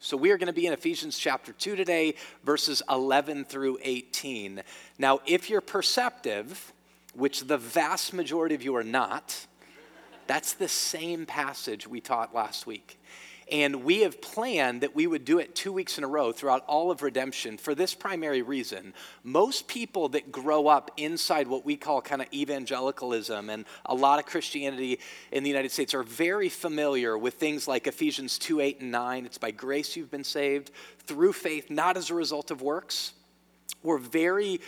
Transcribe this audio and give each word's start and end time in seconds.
So, 0.00 0.16
we 0.16 0.30
are 0.30 0.38
going 0.38 0.46
to 0.46 0.52
be 0.52 0.66
in 0.66 0.72
Ephesians 0.72 1.18
chapter 1.18 1.52
2 1.52 1.74
today, 1.74 2.14
verses 2.44 2.82
11 2.88 3.46
through 3.46 3.78
18. 3.82 4.62
Now, 4.96 5.18
if 5.26 5.50
you're 5.50 5.60
perceptive, 5.60 6.72
which 7.14 7.48
the 7.48 7.58
vast 7.58 8.14
majority 8.14 8.54
of 8.54 8.62
you 8.62 8.76
are 8.76 8.84
not, 8.84 9.46
that's 10.28 10.52
the 10.52 10.68
same 10.68 11.26
passage 11.26 11.88
we 11.88 12.00
taught 12.00 12.32
last 12.32 12.64
week. 12.64 13.00
And 13.50 13.84
we 13.84 14.00
have 14.00 14.20
planned 14.20 14.82
that 14.82 14.94
we 14.94 15.06
would 15.06 15.24
do 15.24 15.38
it 15.38 15.54
two 15.54 15.72
weeks 15.72 15.96
in 15.96 16.04
a 16.04 16.08
row 16.08 16.32
throughout 16.32 16.64
all 16.66 16.90
of 16.90 17.02
redemption 17.02 17.56
for 17.56 17.74
this 17.74 17.94
primary 17.94 18.42
reason. 18.42 18.92
Most 19.24 19.68
people 19.68 20.10
that 20.10 20.30
grow 20.30 20.68
up 20.68 20.90
inside 20.96 21.48
what 21.48 21.64
we 21.64 21.76
call 21.76 22.02
kind 22.02 22.20
of 22.20 22.28
evangelicalism 22.32 23.48
and 23.48 23.64
a 23.86 23.94
lot 23.94 24.18
of 24.18 24.26
Christianity 24.26 25.00
in 25.32 25.44
the 25.44 25.50
United 25.50 25.72
States 25.72 25.94
are 25.94 26.02
very 26.02 26.48
familiar 26.48 27.16
with 27.16 27.34
things 27.34 27.66
like 27.66 27.86
Ephesians 27.86 28.38
2 28.38 28.60
8 28.60 28.80
and 28.80 28.90
9. 28.90 29.24
It's 29.24 29.38
by 29.38 29.50
grace 29.50 29.96
you've 29.96 30.10
been 30.10 30.24
saved 30.24 30.70
through 31.06 31.32
faith, 31.32 31.70
not 31.70 31.96
as 31.96 32.10
a 32.10 32.14
result 32.14 32.50
of 32.50 32.60
works. 32.60 33.12
We're 33.82 33.98
very 33.98 34.60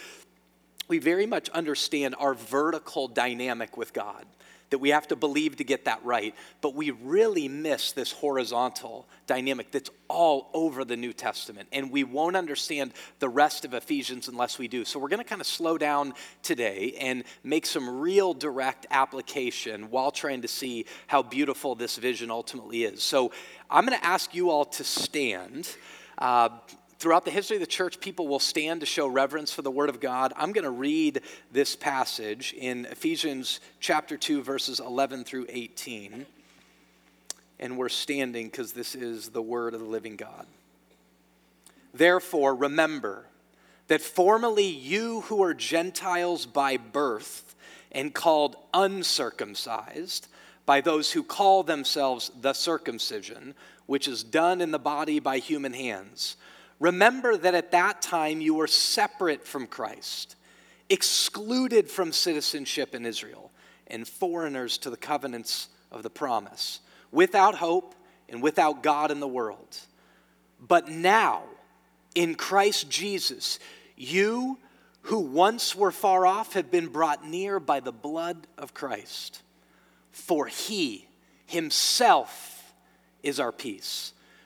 we 0.88 0.98
very 0.98 1.26
much 1.26 1.48
understand 1.50 2.16
our 2.18 2.34
vertical 2.34 3.06
dynamic 3.06 3.76
with 3.76 3.92
God 3.92 4.26
that 4.70 4.78
we 4.78 4.90
have 4.90 5.08
to 5.08 5.16
believe 5.16 5.56
to 5.56 5.64
get 5.64 5.84
that 5.84 6.04
right. 6.04 6.34
But 6.60 6.74
we 6.74 6.90
really 6.90 7.48
miss 7.48 7.92
this 7.92 8.12
horizontal 8.12 9.06
dynamic 9.26 9.70
that's 9.70 9.90
all 10.08 10.48
over 10.54 10.84
the 10.84 10.96
New 10.96 11.12
Testament. 11.12 11.68
And 11.72 11.90
we 11.90 12.04
won't 12.04 12.36
understand 12.36 12.92
the 13.18 13.28
rest 13.28 13.64
of 13.64 13.74
Ephesians 13.74 14.28
unless 14.28 14.58
we 14.58 14.68
do. 14.68 14.84
So 14.84 14.98
we're 14.98 15.08
going 15.08 15.22
to 15.22 15.28
kind 15.28 15.40
of 15.40 15.46
slow 15.46 15.76
down 15.76 16.14
today 16.42 16.96
and 17.00 17.24
make 17.44 17.66
some 17.66 18.00
real 18.00 18.32
direct 18.32 18.86
application 18.90 19.90
while 19.90 20.10
trying 20.10 20.42
to 20.42 20.48
see 20.48 20.86
how 21.06 21.22
beautiful 21.22 21.74
this 21.74 21.96
vision 21.96 22.30
ultimately 22.30 22.84
is. 22.84 23.02
So 23.02 23.32
I'm 23.68 23.84
going 23.86 23.98
to 23.98 24.06
ask 24.06 24.34
you 24.34 24.50
all 24.50 24.64
to 24.64 24.84
stand. 24.84 25.68
Uh, 26.18 26.50
Throughout 27.00 27.24
the 27.24 27.30
history 27.30 27.56
of 27.56 27.62
the 27.62 27.66
church, 27.66 27.98
people 27.98 28.28
will 28.28 28.38
stand 28.38 28.80
to 28.80 28.86
show 28.86 29.06
reverence 29.06 29.50
for 29.50 29.62
the 29.62 29.70
Word 29.70 29.88
of 29.88 30.00
God. 30.00 30.34
I'm 30.36 30.52
going 30.52 30.64
to 30.64 30.70
read 30.70 31.22
this 31.50 31.74
passage 31.74 32.52
in 32.52 32.84
Ephesians 32.84 33.60
chapter 33.80 34.18
2, 34.18 34.42
verses 34.42 34.80
11 34.80 35.24
through 35.24 35.46
18. 35.48 36.26
And 37.58 37.78
we're 37.78 37.88
standing 37.88 38.48
because 38.48 38.74
this 38.74 38.94
is 38.94 39.30
the 39.30 39.40
Word 39.40 39.72
of 39.72 39.80
the 39.80 39.86
living 39.86 40.16
God. 40.16 40.44
Therefore, 41.94 42.54
remember 42.54 43.24
that 43.88 44.02
formerly 44.02 44.68
you 44.68 45.22
who 45.22 45.42
are 45.42 45.54
Gentiles 45.54 46.44
by 46.44 46.76
birth 46.76 47.54
and 47.92 48.12
called 48.12 48.56
uncircumcised 48.74 50.28
by 50.66 50.82
those 50.82 51.12
who 51.12 51.22
call 51.22 51.62
themselves 51.62 52.30
the 52.38 52.52
circumcision, 52.52 53.54
which 53.86 54.06
is 54.06 54.22
done 54.22 54.60
in 54.60 54.70
the 54.70 54.78
body 54.78 55.18
by 55.18 55.38
human 55.38 55.72
hands 55.72 56.36
Remember 56.80 57.36
that 57.36 57.54
at 57.54 57.72
that 57.72 58.00
time 58.02 58.40
you 58.40 58.54
were 58.54 58.66
separate 58.66 59.46
from 59.46 59.66
Christ, 59.66 60.34
excluded 60.88 61.88
from 61.88 62.10
citizenship 62.10 62.94
in 62.94 63.06
Israel, 63.06 63.52
and 63.86 64.08
foreigners 64.08 64.78
to 64.78 64.90
the 64.90 64.96
covenants 64.96 65.68
of 65.92 66.02
the 66.02 66.10
promise, 66.10 66.80
without 67.12 67.56
hope 67.56 67.94
and 68.28 68.42
without 68.42 68.82
God 68.82 69.10
in 69.10 69.20
the 69.20 69.28
world. 69.28 69.78
But 70.58 70.88
now, 70.88 71.42
in 72.14 72.34
Christ 72.34 72.88
Jesus, 72.88 73.58
you 73.96 74.58
who 75.02 75.18
once 75.18 75.74
were 75.74 75.92
far 75.92 76.26
off 76.26 76.54
have 76.54 76.70
been 76.70 76.88
brought 76.88 77.26
near 77.26 77.60
by 77.60 77.80
the 77.80 77.92
blood 77.92 78.46
of 78.56 78.74
Christ. 78.74 79.42
For 80.12 80.46
he 80.46 81.06
himself 81.46 82.72
is 83.22 83.38
our 83.38 83.52
peace 83.52 84.12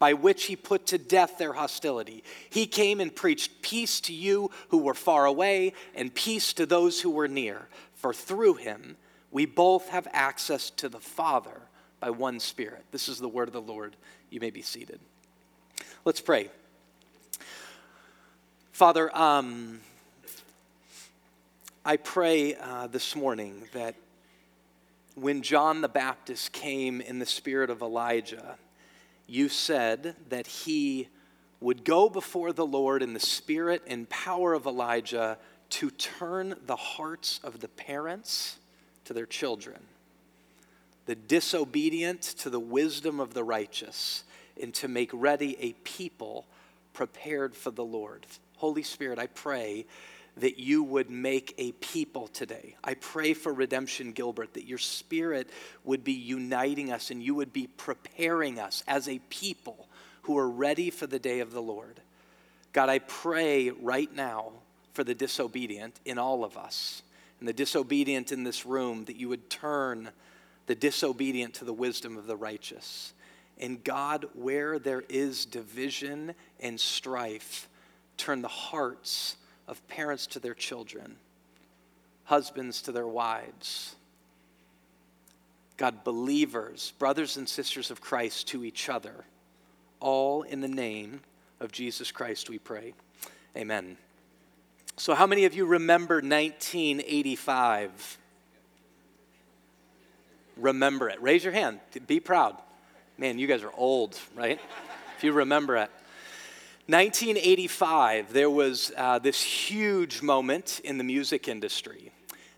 by 0.00 0.14
which 0.14 0.46
he 0.46 0.56
put 0.56 0.86
to 0.86 0.98
death 0.98 1.38
their 1.38 1.52
hostility. 1.52 2.24
He 2.48 2.66
came 2.66 3.00
and 3.00 3.14
preached 3.14 3.62
peace 3.62 4.00
to 4.00 4.14
you 4.14 4.50
who 4.70 4.78
were 4.78 4.94
far 4.94 5.26
away 5.26 5.74
and 5.94 6.12
peace 6.12 6.54
to 6.54 6.66
those 6.66 7.00
who 7.00 7.10
were 7.10 7.28
near. 7.28 7.68
For 7.94 8.12
through 8.12 8.54
him 8.54 8.96
we 9.30 9.46
both 9.46 9.90
have 9.90 10.08
access 10.12 10.70
to 10.70 10.88
the 10.88 10.98
Father 10.98 11.60
by 12.00 12.10
one 12.10 12.40
Spirit. 12.40 12.84
This 12.90 13.08
is 13.08 13.18
the 13.18 13.28
word 13.28 13.46
of 13.46 13.52
the 13.52 13.60
Lord. 13.60 13.94
You 14.30 14.40
may 14.40 14.50
be 14.50 14.62
seated. 14.62 14.98
Let's 16.04 16.20
pray. 16.20 16.48
Father, 18.72 19.14
um, 19.14 19.80
I 21.84 21.98
pray 21.98 22.54
uh, 22.54 22.86
this 22.86 23.14
morning 23.14 23.64
that 23.74 23.96
when 25.14 25.42
John 25.42 25.82
the 25.82 25.88
Baptist 25.88 26.52
came 26.52 27.02
in 27.02 27.18
the 27.18 27.26
spirit 27.26 27.68
of 27.68 27.82
Elijah, 27.82 28.56
you 29.30 29.48
said 29.48 30.16
that 30.28 30.46
he 30.46 31.08
would 31.60 31.84
go 31.84 32.08
before 32.08 32.52
the 32.52 32.66
Lord 32.66 33.02
in 33.02 33.14
the 33.14 33.20
spirit 33.20 33.82
and 33.86 34.08
power 34.08 34.54
of 34.54 34.66
Elijah 34.66 35.38
to 35.70 35.90
turn 35.90 36.56
the 36.66 36.76
hearts 36.76 37.38
of 37.44 37.60
the 37.60 37.68
parents 37.68 38.58
to 39.04 39.12
their 39.12 39.26
children, 39.26 39.78
the 41.06 41.14
disobedient 41.14 42.22
to 42.22 42.50
the 42.50 42.58
wisdom 42.58 43.20
of 43.20 43.34
the 43.34 43.44
righteous, 43.44 44.24
and 44.60 44.74
to 44.74 44.88
make 44.88 45.10
ready 45.12 45.56
a 45.60 45.72
people 45.84 46.44
prepared 46.92 47.54
for 47.54 47.70
the 47.70 47.84
Lord. 47.84 48.26
Holy 48.56 48.82
Spirit, 48.82 49.18
I 49.18 49.28
pray 49.28 49.86
that 50.36 50.58
you 50.58 50.82
would 50.82 51.10
make 51.10 51.54
a 51.58 51.72
people 51.72 52.28
today. 52.28 52.76
I 52.82 52.94
pray 52.94 53.34
for 53.34 53.52
Redemption 53.52 54.12
Gilbert, 54.12 54.54
that 54.54 54.66
your 54.66 54.78
spirit 54.78 55.50
would 55.84 56.04
be 56.04 56.12
uniting 56.12 56.92
us 56.92 57.10
and 57.10 57.22
you 57.22 57.34
would 57.34 57.52
be 57.52 57.66
preparing 57.66 58.58
us 58.58 58.82
as 58.86 59.08
a 59.08 59.18
people 59.30 59.88
who 60.22 60.38
are 60.38 60.48
ready 60.48 60.90
for 60.90 61.06
the 61.06 61.18
day 61.18 61.40
of 61.40 61.52
the 61.52 61.62
Lord. 61.62 62.00
God, 62.72 62.88
I 62.88 63.00
pray 63.00 63.70
right 63.70 64.14
now 64.14 64.52
for 64.92 65.04
the 65.04 65.14
disobedient 65.14 65.98
in 66.04 66.18
all 66.18 66.44
of 66.44 66.56
us 66.56 67.02
and 67.40 67.48
the 67.48 67.52
disobedient 67.52 68.32
in 68.32 68.44
this 68.44 68.64
room 68.64 69.04
that 69.06 69.16
you 69.16 69.28
would 69.28 69.50
turn 69.50 70.10
the 70.66 70.74
disobedient 70.74 71.54
to 71.54 71.64
the 71.64 71.72
wisdom 71.72 72.16
of 72.16 72.26
the 72.26 72.36
righteous. 72.36 73.12
And 73.58 73.82
God, 73.82 74.26
where 74.34 74.78
there 74.78 75.02
is 75.08 75.44
division 75.44 76.34
and 76.60 76.78
strife, 76.78 77.68
turn 78.16 78.42
the 78.42 78.48
hearts 78.48 79.36
of 79.70 79.86
parents 79.88 80.26
to 80.26 80.40
their 80.40 80.52
children, 80.52 81.16
husbands 82.24 82.82
to 82.82 82.92
their 82.92 83.06
wives. 83.06 83.94
God, 85.76 86.04
believers, 86.04 86.92
brothers 86.98 87.36
and 87.36 87.48
sisters 87.48 87.90
of 87.90 88.00
Christ 88.00 88.48
to 88.48 88.64
each 88.64 88.88
other, 88.88 89.24
all 90.00 90.42
in 90.42 90.60
the 90.60 90.68
name 90.68 91.20
of 91.60 91.70
Jesus 91.70 92.10
Christ, 92.10 92.50
we 92.50 92.58
pray. 92.58 92.92
Amen. 93.56 93.96
So, 94.96 95.14
how 95.14 95.26
many 95.26 95.44
of 95.44 95.54
you 95.54 95.64
remember 95.64 96.16
1985? 96.16 98.18
Remember 100.56 101.08
it. 101.08 101.22
Raise 101.22 101.44
your 101.44 101.52
hand. 101.52 101.80
Be 102.06 102.20
proud. 102.20 102.56
Man, 103.16 103.38
you 103.38 103.46
guys 103.46 103.62
are 103.62 103.72
old, 103.76 104.18
right? 104.34 104.60
if 105.16 105.24
you 105.24 105.32
remember 105.32 105.76
it. 105.76 105.90
1985, 106.86 108.32
there 108.32 108.50
was 108.50 108.90
uh, 108.96 109.18
this 109.18 109.42
huge 109.42 110.22
moment 110.22 110.80
in 110.82 110.98
the 110.98 111.04
music 111.04 111.46
industry. 111.46 112.10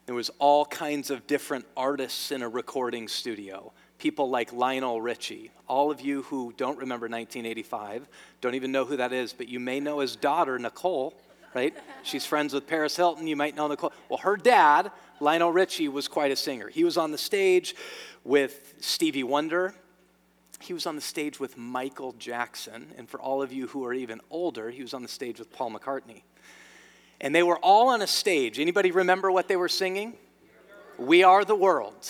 There 0.06 0.14
was 0.14 0.30
all 0.38 0.64
kinds 0.64 1.10
of 1.10 1.26
different 1.26 1.64
artists 1.76 2.32
in 2.32 2.42
a 2.42 2.48
recording 2.48 3.08
studio. 3.08 3.72
People 3.98 4.30
like 4.30 4.52
Lionel 4.52 5.00
Richie. 5.00 5.50
All 5.68 5.90
of 5.90 6.00
you 6.00 6.22
who 6.22 6.52
don't 6.56 6.78
remember 6.78 7.06
1985 7.06 8.08
don't 8.40 8.54
even 8.54 8.72
know 8.72 8.84
who 8.84 8.96
that 8.96 9.12
is, 9.12 9.32
but 9.32 9.48
you 9.48 9.60
may 9.60 9.80
know 9.80 10.00
his 10.00 10.16
daughter, 10.16 10.58
Nicole, 10.58 11.14
right? 11.54 11.74
She's 12.02 12.24
friends 12.24 12.54
with 12.54 12.66
Paris 12.66 12.96
Hilton. 12.96 13.26
You 13.26 13.36
might 13.36 13.54
know 13.54 13.68
Nicole. 13.68 13.92
Well, 14.08 14.18
her 14.18 14.36
dad, 14.36 14.90
Lionel 15.20 15.52
Richie, 15.52 15.88
was 15.88 16.08
quite 16.08 16.32
a 16.32 16.36
singer. 16.36 16.68
He 16.68 16.84
was 16.84 16.96
on 16.96 17.12
the 17.12 17.18
stage 17.18 17.76
with 18.24 18.74
Stevie 18.80 19.24
Wonder, 19.24 19.74
he 20.62 20.72
was 20.72 20.86
on 20.86 20.96
the 20.96 21.02
stage 21.02 21.40
with 21.40 21.58
Michael 21.58 22.12
Jackson. 22.12 22.92
And 22.96 23.08
for 23.08 23.20
all 23.20 23.42
of 23.42 23.52
you 23.52 23.66
who 23.66 23.84
are 23.84 23.92
even 23.92 24.20
older, 24.30 24.70
he 24.70 24.82
was 24.82 24.94
on 24.94 25.02
the 25.02 25.08
stage 25.08 25.38
with 25.38 25.52
Paul 25.52 25.72
McCartney. 25.72 26.22
And 27.20 27.34
they 27.34 27.42
were 27.42 27.58
all 27.58 27.88
on 27.88 28.02
a 28.02 28.06
stage. 28.06 28.58
Anybody 28.58 28.90
remember 28.90 29.30
what 29.30 29.48
they 29.48 29.56
were 29.56 29.68
singing? 29.68 30.14
We 30.98 31.22
Are 31.22 31.44
the 31.44 31.54
World. 31.54 32.08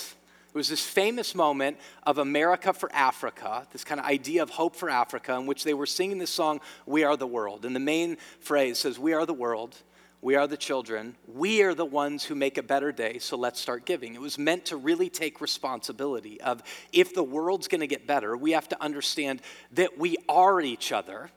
It 0.54 0.54
was 0.54 0.68
this 0.68 0.84
famous 0.84 1.34
moment 1.34 1.78
of 2.02 2.18
America 2.18 2.74
for 2.74 2.92
Africa, 2.92 3.66
this 3.72 3.84
kind 3.84 3.98
of 3.98 4.06
idea 4.06 4.42
of 4.42 4.50
hope 4.50 4.76
for 4.76 4.90
Africa, 4.90 5.34
in 5.34 5.46
which 5.46 5.64
they 5.64 5.72
were 5.72 5.86
singing 5.86 6.18
this 6.18 6.30
song, 6.30 6.60
We 6.84 7.04
Are 7.04 7.16
the 7.16 7.26
World. 7.26 7.64
And 7.64 7.74
the 7.74 7.80
main 7.80 8.18
phrase 8.40 8.78
says, 8.78 8.98
We 8.98 9.14
are 9.14 9.24
the 9.24 9.32
world, 9.32 9.76
We 10.22 10.36
are 10.36 10.46
the 10.46 10.56
children. 10.56 11.16
We 11.26 11.62
are 11.62 11.74
the 11.74 11.84
ones 11.84 12.22
who 12.22 12.36
make 12.36 12.56
a 12.56 12.62
better 12.62 12.92
day, 12.92 13.18
so 13.18 13.36
let's 13.36 13.60
start 13.60 13.84
giving. 13.84 14.14
It 14.14 14.20
was 14.20 14.38
meant 14.38 14.66
to 14.66 14.76
really 14.76 15.10
take 15.10 15.40
responsibility 15.40 16.40
of 16.40 16.62
if 16.92 17.12
the 17.12 17.24
world's 17.24 17.66
going 17.66 17.80
to 17.80 17.88
get 17.88 18.06
better, 18.06 18.36
we 18.36 18.52
have 18.52 18.68
to 18.68 18.80
understand 18.80 19.42
that 19.72 19.98
we 19.98 20.16
are 20.28 20.60
each 20.60 20.92
other 20.92 21.28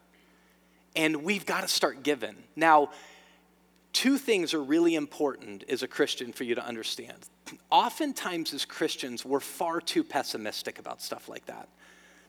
and 0.96 1.24
we've 1.24 1.48
got 1.48 1.62
to 1.62 1.68
start 1.68 2.04
giving. 2.04 2.36
Now, 2.56 2.92
two 3.92 4.20
things 4.20 4.54
are 4.54 4.62
really 4.62 4.94
important 4.94 5.64
as 5.68 5.82
a 5.82 5.88
Christian 5.88 6.32
for 6.32 6.44
you 6.44 6.54
to 6.54 6.66
understand. 6.66 7.18
Oftentimes, 7.72 8.54
as 8.54 8.66
Christians, 8.66 9.26
we're 9.26 9.40
far 9.40 9.82
too 9.82 10.04
pessimistic 10.04 10.78
about 10.78 11.02
stuff 11.02 11.28
like 11.28 11.48
that. 11.48 11.70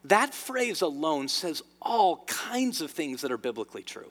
That 0.04 0.32
phrase 0.32 0.80
alone 0.80 1.28
says 1.28 1.62
all 1.82 2.24
kinds 2.26 2.80
of 2.80 2.90
things 2.90 3.20
that 3.20 3.30
are 3.30 3.38
biblically 3.38 3.82
true. 3.82 4.10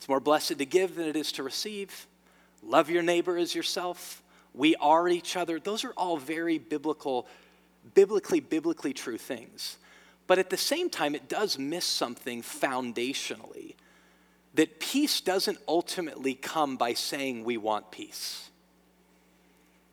It's 0.00 0.08
more 0.08 0.18
blessed 0.18 0.56
to 0.56 0.64
give 0.64 0.94
than 0.94 1.06
it 1.06 1.14
is 1.14 1.30
to 1.32 1.42
receive. 1.42 2.06
Love 2.62 2.88
your 2.88 3.02
neighbor 3.02 3.36
as 3.36 3.54
yourself. 3.54 4.22
We 4.54 4.74
are 4.76 5.06
each 5.10 5.36
other. 5.36 5.60
Those 5.60 5.84
are 5.84 5.90
all 5.90 6.16
very 6.16 6.56
biblical, 6.56 7.26
biblically, 7.92 8.40
biblically 8.40 8.94
true 8.94 9.18
things. 9.18 9.76
But 10.26 10.38
at 10.38 10.48
the 10.48 10.56
same 10.56 10.88
time, 10.88 11.14
it 11.14 11.28
does 11.28 11.58
miss 11.58 11.84
something 11.84 12.40
foundationally 12.40 13.74
that 14.54 14.80
peace 14.80 15.20
doesn't 15.20 15.58
ultimately 15.68 16.32
come 16.32 16.78
by 16.78 16.94
saying 16.94 17.44
we 17.44 17.58
want 17.58 17.90
peace. 17.90 18.48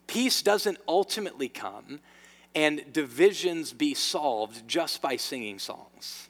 Peace 0.07 0.41
doesn't 0.41 0.77
ultimately 0.87 1.49
come 1.49 1.99
and 2.55 2.93
divisions 2.93 3.73
be 3.73 3.93
solved 3.93 4.69
just 4.69 5.01
by 5.01 5.17
singing 5.17 5.59
songs. 5.59 6.29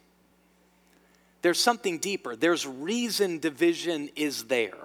There's 1.42 1.60
something 1.60 2.00
deeper. 2.00 2.36
There's 2.36 2.66
reason 2.66 3.40
division 3.40 4.10
is 4.16 4.46
there. 4.46 4.76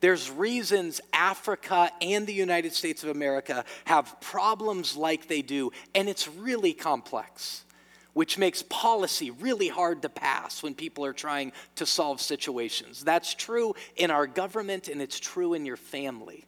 There's 0.00 0.30
reasons 0.30 1.00
Africa 1.12 1.90
and 2.00 2.26
the 2.26 2.32
United 2.32 2.72
States 2.72 3.02
of 3.02 3.10
America 3.10 3.64
have 3.84 4.20
problems 4.20 4.96
like 4.96 5.26
they 5.26 5.42
do, 5.42 5.72
and 5.94 6.08
it's 6.08 6.28
really 6.28 6.72
complex, 6.72 7.64
which 8.12 8.38
makes 8.38 8.62
policy 8.62 9.32
really 9.32 9.68
hard 9.68 10.02
to 10.02 10.08
pass 10.08 10.62
when 10.62 10.74
people 10.74 11.04
are 11.04 11.12
trying 11.12 11.52
to 11.76 11.84
solve 11.84 12.20
situations. 12.20 13.02
That's 13.02 13.34
true 13.34 13.74
in 13.96 14.12
our 14.12 14.28
government, 14.28 14.86
and 14.86 15.02
it's 15.02 15.18
true 15.18 15.54
in 15.54 15.66
your 15.66 15.76
family. 15.76 16.44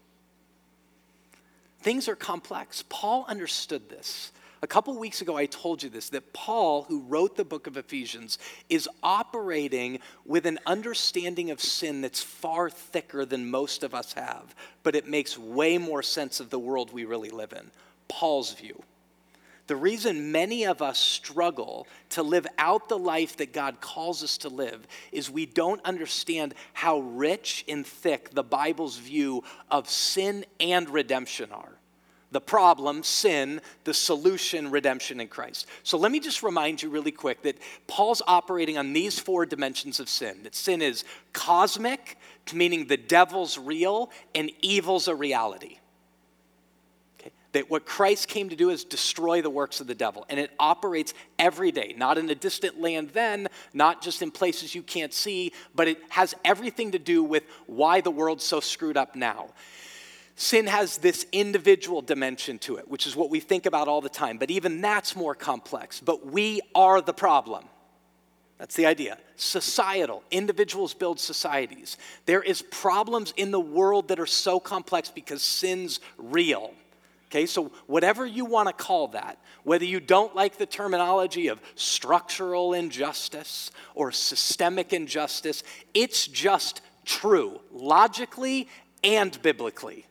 Things 1.80 2.08
are 2.08 2.16
complex. 2.16 2.84
Paul 2.88 3.24
understood 3.26 3.88
this. 3.88 4.30
A 4.62 4.66
couple 4.66 4.94
weeks 4.98 5.22
ago, 5.22 5.36
I 5.36 5.46
told 5.46 5.82
you 5.82 5.88
this 5.88 6.10
that 6.10 6.34
Paul, 6.34 6.82
who 6.82 7.00
wrote 7.00 7.34
the 7.34 7.46
book 7.46 7.66
of 7.66 7.78
Ephesians, 7.78 8.38
is 8.68 8.88
operating 9.02 10.00
with 10.26 10.44
an 10.44 10.58
understanding 10.66 11.50
of 11.50 11.62
sin 11.62 12.02
that's 12.02 12.22
far 12.22 12.68
thicker 12.68 13.24
than 13.24 13.50
most 13.50 13.82
of 13.82 13.94
us 13.94 14.12
have, 14.12 14.54
but 14.82 14.94
it 14.94 15.08
makes 15.08 15.38
way 15.38 15.78
more 15.78 16.02
sense 16.02 16.40
of 16.40 16.50
the 16.50 16.58
world 16.58 16.92
we 16.92 17.06
really 17.06 17.30
live 17.30 17.52
in. 17.52 17.70
Paul's 18.08 18.52
view. 18.52 18.82
The 19.66 19.76
reason 19.76 20.32
many 20.32 20.66
of 20.66 20.82
us 20.82 20.98
struggle 20.98 21.86
to 22.10 22.22
live 22.22 22.46
out 22.58 22.88
the 22.88 22.98
life 22.98 23.36
that 23.36 23.52
God 23.52 23.80
calls 23.80 24.22
us 24.22 24.36
to 24.38 24.48
live 24.48 24.86
is 25.12 25.30
we 25.30 25.46
don't 25.46 25.82
understand 25.84 26.54
how 26.72 26.98
rich 26.98 27.64
and 27.68 27.86
thick 27.86 28.30
the 28.30 28.42
Bible's 28.42 28.98
view 28.98 29.44
of 29.70 29.88
sin 29.88 30.44
and 30.58 30.90
redemption 30.90 31.50
are 31.52 31.79
the 32.32 32.40
problem, 32.40 33.02
sin, 33.02 33.60
the 33.84 33.94
solution, 33.94 34.70
redemption 34.70 35.20
in 35.20 35.28
Christ. 35.28 35.66
So 35.82 35.98
let 35.98 36.12
me 36.12 36.20
just 36.20 36.42
remind 36.42 36.82
you 36.82 36.88
really 36.88 37.10
quick 37.10 37.42
that 37.42 37.58
Paul's 37.86 38.22
operating 38.26 38.78
on 38.78 38.92
these 38.92 39.18
four 39.18 39.46
dimensions 39.46 39.98
of 39.98 40.08
sin. 40.08 40.44
That 40.44 40.54
sin 40.54 40.80
is 40.80 41.04
cosmic, 41.32 42.18
meaning 42.54 42.86
the 42.86 42.96
devil's 42.96 43.58
real 43.58 44.10
and 44.34 44.50
evil's 44.62 45.08
a 45.08 45.14
reality. 45.14 45.78
Okay? 47.20 47.32
That 47.52 47.68
what 47.68 47.84
Christ 47.84 48.28
came 48.28 48.48
to 48.48 48.56
do 48.56 48.70
is 48.70 48.84
destroy 48.84 49.42
the 49.42 49.50
works 49.50 49.80
of 49.80 49.88
the 49.88 49.94
devil, 49.94 50.24
and 50.28 50.38
it 50.38 50.52
operates 50.58 51.14
every 51.36 51.72
day, 51.72 51.94
not 51.96 52.16
in 52.16 52.30
a 52.30 52.34
distant 52.36 52.80
land 52.80 53.10
then, 53.10 53.48
not 53.74 54.02
just 54.02 54.22
in 54.22 54.30
places 54.30 54.72
you 54.72 54.82
can't 54.82 55.12
see, 55.12 55.52
but 55.74 55.88
it 55.88 55.98
has 56.10 56.34
everything 56.44 56.92
to 56.92 56.98
do 57.00 57.24
with 57.24 57.42
why 57.66 58.00
the 58.00 58.10
world's 58.10 58.44
so 58.44 58.60
screwed 58.60 58.96
up 58.96 59.16
now. 59.16 59.48
Sin 60.40 60.68
has 60.68 60.96
this 60.96 61.26
individual 61.32 62.00
dimension 62.00 62.58
to 62.60 62.76
it, 62.76 62.88
which 62.88 63.06
is 63.06 63.14
what 63.14 63.28
we 63.28 63.40
think 63.40 63.66
about 63.66 63.88
all 63.88 64.00
the 64.00 64.08
time, 64.08 64.38
but 64.38 64.50
even 64.50 64.80
that's 64.80 65.14
more 65.14 65.34
complex. 65.34 66.00
But 66.00 66.28
we 66.28 66.62
are 66.74 67.02
the 67.02 67.12
problem. 67.12 67.66
That's 68.56 68.74
the 68.74 68.86
idea. 68.86 69.18
Societal. 69.36 70.22
Individuals 70.30 70.94
build 70.94 71.20
societies. 71.20 71.98
There 72.24 72.42
is 72.42 72.62
problems 72.62 73.34
in 73.36 73.50
the 73.50 73.60
world 73.60 74.08
that 74.08 74.18
are 74.18 74.24
so 74.24 74.58
complex 74.58 75.10
because 75.10 75.42
sin's 75.42 76.00
real. 76.16 76.72
Okay, 77.26 77.44
so 77.44 77.70
whatever 77.86 78.24
you 78.24 78.46
want 78.46 78.66
to 78.68 78.72
call 78.72 79.08
that, 79.08 79.36
whether 79.64 79.84
you 79.84 80.00
don't 80.00 80.34
like 80.34 80.56
the 80.56 80.64
terminology 80.64 81.48
of 81.48 81.60
structural 81.74 82.72
injustice 82.72 83.70
or 83.94 84.10
systemic 84.10 84.94
injustice, 84.94 85.62
it's 85.92 86.26
just 86.26 86.80
true, 87.04 87.60
logically 87.70 88.68
and 89.04 89.40
biblically 89.42 90.06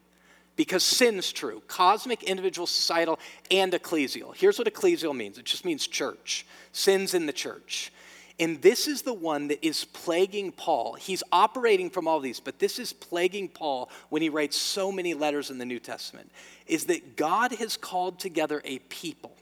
because 0.59 0.83
sin's 0.83 1.31
true 1.31 1.63
cosmic, 1.69 2.21
individual, 2.23 2.67
societal, 2.67 3.17
and 3.50 3.71
ecclesial. 3.71 4.35
Here's 4.35 4.59
what 4.59 4.67
ecclesial 4.67 5.15
means 5.15 5.38
it 5.38 5.45
just 5.45 5.63
means 5.63 5.88
church, 5.88 6.45
sin's 6.73 7.13
in 7.13 7.27
the 7.27 7.31
church. 7.31 7.94
And 8.41 8.61
this 8.61 8.85
is 8.85 9.03
the 9.03 9.13
one 9.13 9.47
that 9.47 9.65
is 9.65 9.85
plaguing 9.85 10.51
Paul. 10.51 10.95
He's 10.95 11.23
operating 11.31 11.89
from 11.89 12.09
all 12.09 12.19
these, 12.19 12.41
but 12.41 12.59
this 12.59 12.77
is 12.77 12.91
plaguing 12.91 13.47
Paul 13.47 13.89
when 14.09 14.21
he 14.21 14.27
writes 14.27 14.57
so 14.57 14.91
many 14.91 15.13
letters 15.13 15.50
in 15.50 15.59
the 15.59 15.65
New 15.65 15.79
Testament 15.79 16.29
is 16.67 16.88
that 16.88 17.15
God 17.15 17.53
has 17.53 17.77
called 17.77 18.19
together 18.19 18.62
a 18.65 18.79
people 18.79 19.38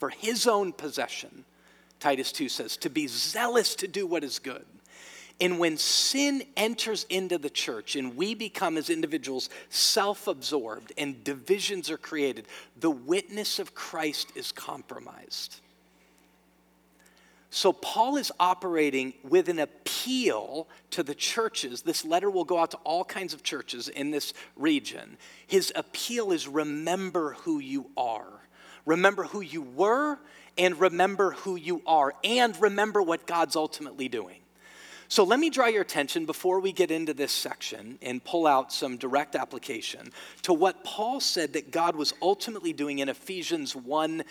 for 0.00 0.10
his 0.10 0.48
own 0.48 0.72
possession, 0.72 1.44
Titus 2.00 2.32
2 2.32 2.48
says, 2.48 2.76
to 2.78 2.90
be 2.90 3.06
zealous 3.06 3.76
to 3.76 3.86
do 3.86 4.08
what 4.08 4.24
is 4.24 4.40
good. 4.40 4.64
And 5.42 5.58
when 5.58 5.76
sin 5.76 6.44
enters 6.56 7.04
into 7.10 7.36
the 7.36 7.50
church 7.50 7.96
and 7.96 8.16
we 8.16 8.36
become, 8.36 8.76
as 8.76 8.88
individuals, 8.88 9.50
self 9.70 10.28
absorbed 10.28 10.92
and 10.96 11.24
divisions 11.24 11.90
are 11.90 11.98
created, 11.98 12.46
the 12.78 12.92
witness 12.92 13.58
of 13.58 13.74
Christ 13.74 14.30
is 14.36 14.52
compromised. 14.52 15.56
So, 17.50 17.72
Paul 17.72 18.18
is 18.18 18.30
operating 18.38 19.14
with 19.24 19.48
an 19.48 19.58
appeal 19.58 20.68
to 20.92 21.02
the 21.02 21.14
churches. 21.14 21.82
This 21.82 22.04
letter 22.04 22.30
will 22.30 22.44
go 22.44 22.60
out 22.60 22.70
to 22.70 22.78
all 22.84 23.04
kinds 23.04 23.34
of 23.34 23.42
churches 23.42 23.88
in 23.88 24.12
this 24.12 24.34
region. 24.54 25.16
His 25.48 25.72
appeal 25.74 26.30
is 26.30 26.46
remember 26.46 27.32
who 27.40 27.58
you 27.58 27.90
are, 27.96 28.30
remember 28.86 29.24
who 29.24 29.40
you 29.40 29.62
were, 29.62 30.20
and 30.56 30.78
remember 30.78 31.32
who 31.32 31.56
you 31.56 31.82
are, 31.84 32.14
and 32.22 32.56
remember 32.62 33.02
what 33.02 33.26
God's 33.26 33.56
ultimately 33.56 34.08
doing. 34.08 34.41
So 35.12 35.24
let 35.24 35.38
me 35.38 35.50
draw 35.50 35.66
your 35.66 35.82
attention 35.82 36.24
before 36.24 36.58
we 36.58 36.72
get 36.72 36.90
into 36.90 37.12
this 37.12 37.32
section 37.32 37.98
and 38.00 38.24
pull 38.24 38.46
out 38.46 38.72
some 38.72 38.96
direct 38.96 39.36
application 39.36 40.10
to 40.40 40.54
what 40.54 40.84
Paul 40.84 41.20
said 41.20 41.52
that 41.52 41.70
God 41.70 41.96
was 41.96 42.14
ultimately 42.22 42.72
doing 42.72 42.98
in 42.98 43.10
Ephesians 43.10 43.74
1:10. 43.74 44.24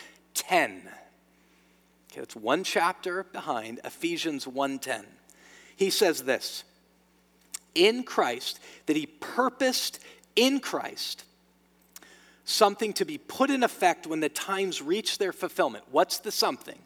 Okay, 2.10 2.20
it's 2.20 2.34
one 2.34 2.64
chapter 2.64 3.22
behind 3.22 3.78
Ephesians 3.84 4.44
1:10. 4.44 5.04
He 5.76 5.88
says 5.88 6.24
this: 6.24 6.64
in 7.76 8.02
Christ, 8.02 8.58
that 8.86 8.96
he 8.96 9.06
purposed 9.06 10.00
in 10.34 10.58
Christ 10.58 11.22
something 12.44 12.92
to 12.94 13.04
be 13.04 13.18
put 13.18 13.50
in 13.50 13.62
effect 13.62 14.08
when 14.08 14.18
the 14.18 14.28
times 14.28 14.82
reach 14.82 15.18
their 15.18 15.32
fulfillment. 15.32 15.84
What's 15.92 16.18
the 16.18 16.32
something? 16.32 16.80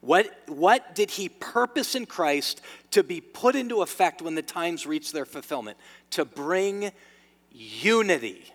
What, 0.00 0.30
what 0.46 0.94
did 0.94 1.10
he 1.10 1.28
purpose 1.28 1.94
in 1.94 2.06
Christ 2.06 2.60
to 2.92 3.02
be 3.02 3.20
put 3.20 3.56
into 3.56 3.82
effect 3.82 4.22
when 4.22 4.34
the 4.34 4.42
times 4.42 4.86
reach 4.86 5.12
their 5.12 5.24
fulfillment? 5.24 5.76
To 6.10 6.24
bring 6.24 6.92
unity. 7.50 8.52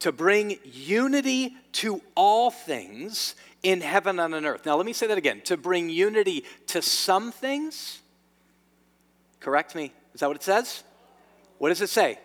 To 0.00 0.12
bring 0.12 0.58
unity 0.64 1.56
to 1.72 2.00
all 2.14 2.50
things 2.50 3.34
in 3.62 3.80
heaven 3.80 4.20
and 4.20 4.34
on 4.34 4.46
earth. 4.46 4.64
Now, 4.64 4.76
let 4.76 4.86
me 4.86 4.92
say 4.92 5.08
that 5.08 5.18
again. 5.18 5.40
To 5.44 5.56
bring 5.56 5.88
unity 5.88 6.44
to 6.68 6.80
some 6.80 7.32
things. 7.32 8.00
Correct 9.40 9.74
me. 9.74 9.92
Is 10.14 10.20
that 10.20 10.28
what 10.28 10.36
it 10.36 10.42
says? 10.44 10.84
What 11.58 11.70
does 11.70 11.80
it 11.80 11.90
say? 11.90 12.18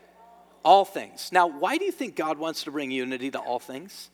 All 0.63 0.85
things. 0.85 1.29
Now, 1.31 1.47
why 1.47 1.77
do 1.77 1.85
you 1.85 1.91
think 1.91 2.15
God 2.15 2.37
wants 2.37 2.65
to 2.65 2.71
bring 2.71 2.91
unity 2.91 3.31
to 3.31 3.39
all 3.39 3.57
things? 3.57 4.09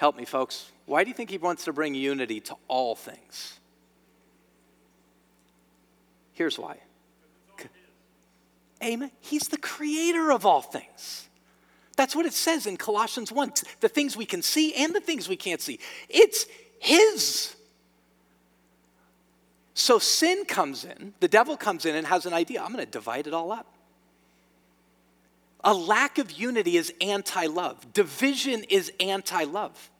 Help 0.00 0.16
me, 0.16 0.24
folks. 0.24 0.72
Why 0.86 1.04
do 1.04 1.10
you 1.10 1.14
think 1.14 1.28
he 1.28 1.36
wants 1.36 1.66
to 1.66 1.74
bring 1.74 1.94
unity 1.94 2.40
to 2.40 2.56
all 2.68 2.94
things? 2.94 3.60
Here's 6.32 6.58
why. 6.58 6.78
Amen. 8.82 9.10
He's 9.20 9.48
the 9.48 9.58
creator 9.58 10.32
of 10.32 10.46
all 10.46 10.62
things. 10.62 11.28
That's 11.96 12.16
what 12.16 12.24
it 12.24 12.32
says 12.32 12.64
in 12.64 12.78
Colossians 12.78 13.30
1 13.30 13.52
the 13.80 13.90
things 13.90 14.16
we 14.16 14.24
can 14.24 14.40
see 14.40 14.72
and 14.72 14.94
the 14.94 15.00
things 15.00 15.28
we 15.28 15.36
can't 15.36 15.60
see. 15.60 15.78
It's 16.08 16.46
His. 16.78 17.54
So 19.74 19.98
sin 19.98 20.46
comes 20.46 20.86
in, 20.86 21.12
the 21.20 21.28
devil 21.28 21.58
comes 21.58 21.84
in 21.84 21.94
and 21.94 22.06
has 22.06 22.24
an 22.24 22.32
idea 22.32 22.62
I'm 22.62 22.72
going 22.72 22.82
to 22.82 22.90
divide 22.90 23.26
it 23.26 23.34
all 23.34 23.52
up. 23.52 23.66
A 25.62 25.74
lack 25.74 26.18
of 26.18 26.30
unity 26.30 26.76
is 26.76 26.92
anti 27.00 27.46
love, 27.46 27.92
division 27.92 28.64
is 28.64 28.92
anti 29.00 29.44
love. 29.44 29.90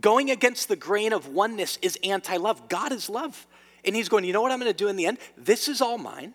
Going 0.00 0.30
against 0.30 0.68
the 0.68 0.76
grain 0.76 1.12
of 1.12 1.28
oneness 1.28 1.78
is 1.80 1.98
anti 2.02 2.36
love. 2.36 2.68
God 2.68 2.92
is 2.92 3.08
love. 3.08 3.46
And 3.84 3.94
he's 3.94 4.08
going, 4.08 4.24
you 4.24 4.32
know 4.32 4.42
what 4.42 4.50
I'm 4.50 4.58
going 4.58 4.72
to 4.72 4.76
do 4.76 4.88
in 4.88 4.96
the 4.96 5.06
end? 5.06 5.18
This 5.36 5.68
is 5.68 5.80
all 5.80 5.98
mine. 5.98 6.34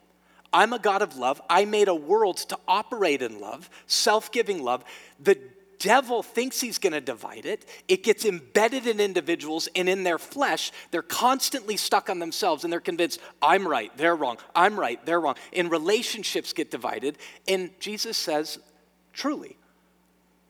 I'm 0.54 0.74
a 0.74 0.80
God 0.80 1.02
of 1.02 1.18
love. 1.18 1.42
I 1.50 1.66
made 1.66 1.88
a 1.88 1.96
world 1.96 2.38
to 2.38 2.58
operate 2.68 3.22
in 3.22 3.40
love, 3.40 3.70
self 3.86 4.32
giving 4.32 4.64
love. 4.64 4.84
The 5.20 5.38
devil 5.80 6.22
thinks 6.22 6.62
he's 6.62 6.78
going 6.78 6.94
to 6.94 7.02
divide 7.02 7.46
it. 7.46 7.66
It 7.88 8.04
gets 8.04 8.26
embedded 8.26 8.86
in 8.86 9.00
individuals 9.00 9.68
and 9.76 9.90
in 9.90 10.04
their 10.04 10.20
flesh. 10.20 10.72
They're 10.92 11.02
constantly 11.02 11.78
stuck 11.78 12.10
on 12.10 12.20
themselves 12.20 12.64
and 12.64 12.72
they're 12.72 12.80
convinced, 12.80 13.20
I'm 13.42 13.68
right, 13.68 13.96
they're 13.98 14.16
wrong. 14.16 14.38
I'm 14.54 14.80
right, 14.80 15.04
they're 15.06 15.20
wrong. 15.20 15.36
And 15.54 15.72
relationships 15.72 16.54
get 16.54 16.70
divided. 16.70 17.18
And 17.48 17.72
Jesus 17.80 18.18
says, 18.18 18.60
truly, 19.14 19.58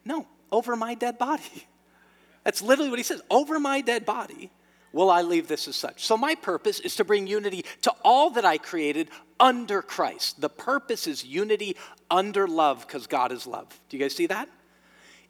no, 0.04 0.28
over 0.52 0.76
my 0.76 0.96
dead 0.96 1.18
body. 1.18 1.68
That's 2.44 2.62
literally 2.62 2.90
what 2.90 3.00
he 3.00 3.04
says. 3.04 3.22
Over 3.30 3.60
my 3.60 3.82
dead 3.82 4.06
body 4.06 4.52
will 4.92 5.10
I 5.12 5.22
leave 5.22 5.48
this 5.48 5.68
as 5.68 5.76
such. 5.76 6.06
So, 6.06 6.18
my 6.18 6.34
purpose 6.36 6.80
is 6.80 6.96
to 6.96 7.04
bring 7.04 7.28
unity 7.28 7.64
to 7.84 7.94
all 8.04 8.32
that 8.32 8.46
I 8.46 8.58
created 8.58 9.10
under 9.40 9.82
Christ. 9.84 10.42
The 10.42 10.50
purpose 10.50 11.06
is 11.06 11.24
unity 11.24 11.76
under 12.10 12.48
love 12.48 12.88
because 12.88 13.06
God 13.06 13.32
is 13.32 13.46
love. 13.46 13.68
Do 13.90 13.98
you 13.98 14.04
guys 14.04 14.16
see 14.16 14.26
that? 14.28 14.50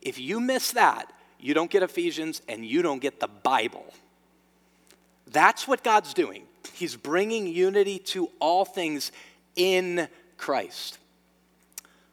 If 0.01 0.20
you 0.20 0.39
miss 0.39 0.72
that, 0.72 1.12
you 1.39 1.53
don't 1.53 1.70
get 1.70 1.84
Ephesians 1.84 2.41
and 2.48 2.65
you 2.65 2.82
don't 2.82 3.00
get 3.00 3.20
the 3.20 3.27
Bible. 3.27 3.86
That's 5.27 5.68
what 5.68 5.84
God's 5.84 6.13
doing. 6.13 6.44
He's 6.74 6.96
bringing 6.96 7.48
unity 7.48 8.00
to 8.00 8.29
all 8.39 8.65
things 8.65 9.12
in 9.56 10.08
Christ. 10.38 10.98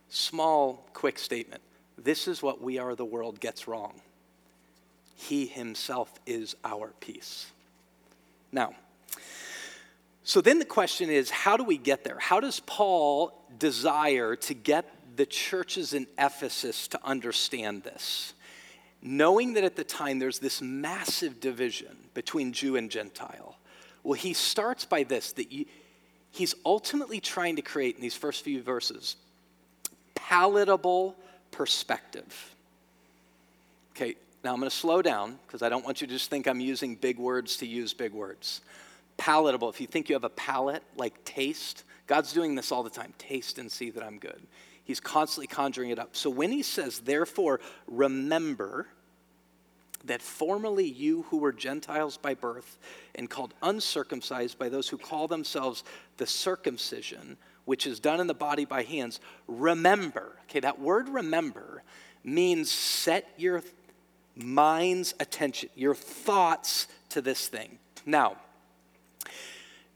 Small, 0.09 0.85
quick 0.93 1.19
statement. 1.19 1.62
This 1.99 2.28
is 2.28 2.43
what 2.43 2.61
we 2.61 2.78
are 2.78 2.95
the 2.95 3.05
world 3.05 3.40
gets 3.40 3.66
wrong. 3.66 4.00
He 5.14 5.47
himself 5.47 6.12
is 6.26 6.55
our 6.64 6.93
peace. 7.00 7.47
Now, 8.52 8.75
so 10.23 10.40
then 10.40 10.59
the 10.59 10.64
question 10.64 11.09
is 11.09 11.31
how 11.31 11.57
do 11.57 11.64
we 11.64 11.78
get 11.78 12.05
there? 12.05 12.19
How 12.19 12.40
does 12.40 12.61
Paul 12.61 13.33
desire 13.59 14.37
to 14.37 14.55
get 14.55 14.85
the 15.16 15.26
churches 15.26 15.94
in 15.94 16.06
Ephesus 16.18 16.88
to 16.88 17.00
understand 17.04 17.82
this, 17.82 18.35
knowing 19.02 19.54
that 19.54 19.64
at 19.64 19.76
the 19.76 19.85
time 19.85 20.18
there's 20.18 20.38
this 20.38 20.61
massive 20.61 21.40
division 21.40 21.96
between 22.14 22.52
Jew 22.52 22.76
and 22.76 22.90
Gentile. 22.90 23.56
Well, 24.02 24.14
he 24.14 24.35
starts 24.35 24.85
by 24.85 25.02
this 25.02 25.32
that 25.32 25.50
you, 25.50 25.66
he's 26.30 26.54
ultimately 26.64 27.20
trying 27.20 27.56
to 27.56 27.62
create 27.62 27.96
in 27.96 28.02
these 28.02 28.16
first 28.16 28.44
few 28.44 28.62
verses 28.62 29.16
palatable 30.14 31.16
perspective. 31.50 32.54
Okay, 33.94 34.16
now 34.42 34.52
I'm 34.52 34.58
going 34.58 34.68
to 34.68 34.76
slow 34.76 35.00
down 35.02 35.38
because 35.46 35.62
I 35.62 35.68
don't 35.68 35.85
want 35.85 36.00
you 36.00 36.06
to 36.06 36.12
just 36.12 36.30
think 36.30 36.46
I'm 36.46 36.61
using 36.61 36.96
big 36.96 37.18
words 37.18 37.56
to 37.58 37.66
use 37.66 37.94
big 37.94 38.12
words. 38.12 38.61
Palatable, 39.16 39.70
if 39.70 39.80
you 39.80 39.87
think 39.87 40.08
you 40.08 40.14
have 40.14 40.25
a 40.25 40.30
palate, 40.30 40.82
like 40.96 41.25
taste, 41.25 41.85
God's 42.06 42.32
doing 42.32 42.54
this 42.54 42.73
all 42.73 42.82
the 42.82 42.90
time. 42.90 43.14
Taste 43.18 43.58
and 43.58 43.70
see 43.70 43.90
that 43.90 44.02
I'm 44.02 44.18
good. 44.18 44.40
He's 44.87 45.00
constantly 45.00 45.49
conjuring 45.49 45.90
it 45.90 45.99
up. 45.99 46.14
So 46.14 46.31
when 46.31 46.52
he 46.52 46.62
says, 46.62 47.00
therefore, 47.00 47.61
remember 47.88 48.87
that 50.05 50.23
formerly 50.23 50.87
you 50.87 51.23
who 51.23 51.38
were 51.38 51.52
Gentiles 51.52 52.16
by 52.16 52.35
birth 52.35 52.78
and 53.16 53.28
called 53.28 53.52
uncircumcised 53.62 54.57
by 54.57 54.69
those 54.69 54.88
who 54.88 54.97
call 54.97 55.26
themselves 55.26 55.83
the 56.19 56.26
circumcision, 56.26 57.37
which 57.64 57.85
is 57.85 57.99
done 57.99 58.21
in 58.21 58.28
the 58.28 58.35
body 58.35 58.64
by 58.64 58.85
hands, 58.85 59.19
remember. 59.49 60.37
Okay, 60.45 60.61
that 60.61 60.81
word 60.81 61.09
remember 61.09 61.83
means 62.23 62.71
set 62.71 63.28
your 63.37 63.64
mind's 64.37 65.14
attention, 65.19 65.69
your 65.75 65.97
thoughts 65.97 66.87
to 67.09 67.21
this 67.21 67.49
thing. 67.49 67.78
Now, 68.05 68.37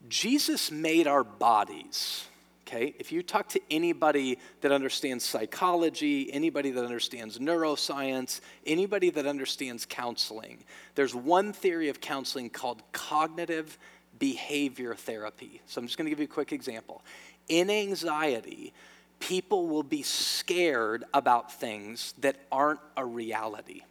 Jesus 0.08 0.72
made 0.72 1.06
our 1.06 1.22
bodies 1.22 2.26
okay? 2.70 2.94
If 2.98 3.12
you 3.12 3.22
talk 3.22 3.48
to 3.50 3.60
anybody 3.70 4.38
that 4.60 4.72
understands 4.72 5.24
psychology, 5.24 6.32
anybody 6.32 6.70
that 6.70 6.84
understands 6.84 7.38
neuroscience, 7.38 8.40
anybody 8.66 9.10
that 9.10 9.26
understands 9.26 9.86
counseling, 9.86 10.58
there's 10.94 11.14
one 11.14 11.52
theory 11.52 11.88
of 11.88 12.00
counseling 12.00 12.50
called 12.50 12.82
cognitive 12.92 13.78
behavior 14.18 14.94
therapy. 14.94 15.60
So 15.66 15.80
I'm 15.80 15.86
just 15.86 15.98
going 15.98 16.06
to 16.06 16.10
give 16.10 16.20
you 16.20 16.26
a 16.26 16.28
quick 16.28 16.52
example. 16.52 17.02
In 17.48 17.70
anxiety, 17.70 18.72
people 19.18 19.66
will 19.66 19.82
be 19.82 20.02
scared 20.02 21.04
about 21.12 21.52
things 21.52 22.14
that 22.20 22.36
aren't 22.52 22.80
a 22.96 23.04
reality. 23.04 23.82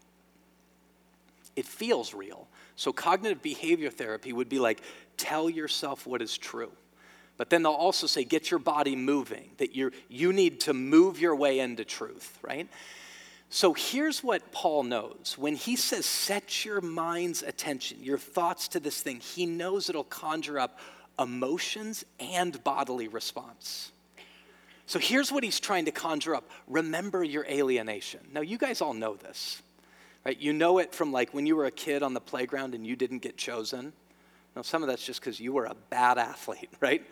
It 1.56 1.66
feels 1.66 2.14
real. 2.14 2.48
So 2.76 2.94
cognitive 2.94 3.42
behavior 3.42 3.90
therapy 3.90 4.32
would 4.32 4.48
be 4.48 4.60
like 4.60 4.82
tell 5.18 5.50
yourself 5.50 6.08
what 6.08 6.22
is 6.22 6.38
true. 6.38 6.72
But 7.40 7.50
then 7.50 7.64
they'll 7.64 7.72
also 7.72 8.06
say, 8.06 8.26
get 8.26 8.52
your 8.52 8.60
body 8.60 8.98
moving, 8.98 9.52
that 9.60 9.74
you 9.74 9.92
you 10.10 10.34
need 10.34 10.60
to 10.62 10.74
move 10.74 11.22
your 11.22 11.34
way 11.34 11.60
into 11.60 11.86
truth, 11.86 12.38
right? 12.42 12.68
So 13.50 13.74
here's 13.74 14.22
what 14.22 14.52
Paul 14.52 14.84
knows. 14.84 15.36
When 15.38 15.56
he 15.56 15.78
says, 15.78 16.06
set 16.06 16.66
your 16.66 16.82
mind's 16.82 17.42
attention, 17.42 18.04
your 18.04 18.18
thoughts 18.18 18.68
to 18.70 18.82
this 18.82 19.02
thing, 19.02 19.22
he 19.22 19.46
knows 19.46 19.90
it'll 19.90 20.04
conjure 20.04 20.60
up 20.60 20.80
emotions 21.18 22.04
and 22.20 22.62
bodily 22.62 23.08
response. 23.08 23.94
So 24.86 25.00
here's 25.00 25.32
what 25.32 25.46
he's 25.46 25.62
trying 25.62 25.86
to 25.86 25.92
conjure 25.92 26.36
up 26.36 26.50
remember 26.68 27.24
your 27.24 27.46
alienation. 27.46 28.20
Now, 28.34 28.42
you 28.42 28.58
guys 28.58 28.82
all 28.82 28.94
know 28.94 29.16
this, 29.16 29.62
right? 30.26 30.38
You 30.38 30.52
know 30.52 30.80
it 30.80 30.94
from 30.94 31.14
like 31.14 31.34
when 31.34 31.46
you 31.46 31.56
were 31.56 31.68
a 31.68 31.72
kid 31.72 32.04
on 32.04 32.14
the 32.14 32.20
playground 32.20 32.76
and 32.76 32.86
you 32.86 32.98
didn't 32.98 33.20
get 33.20 33.38
chosen. 33.38 33.94
Now, 34.56 34.62
some 34.62 34.84
of 34.84 34.90
that's 34.90 35.06
just 35.06 35.20
because 35.20 35.40
you 35.40 35.54
were 35.54 35.66
a 35.66 35.76
bad 35.90 36.18
athlete, 36.18 36.70
right? 36.80 37.04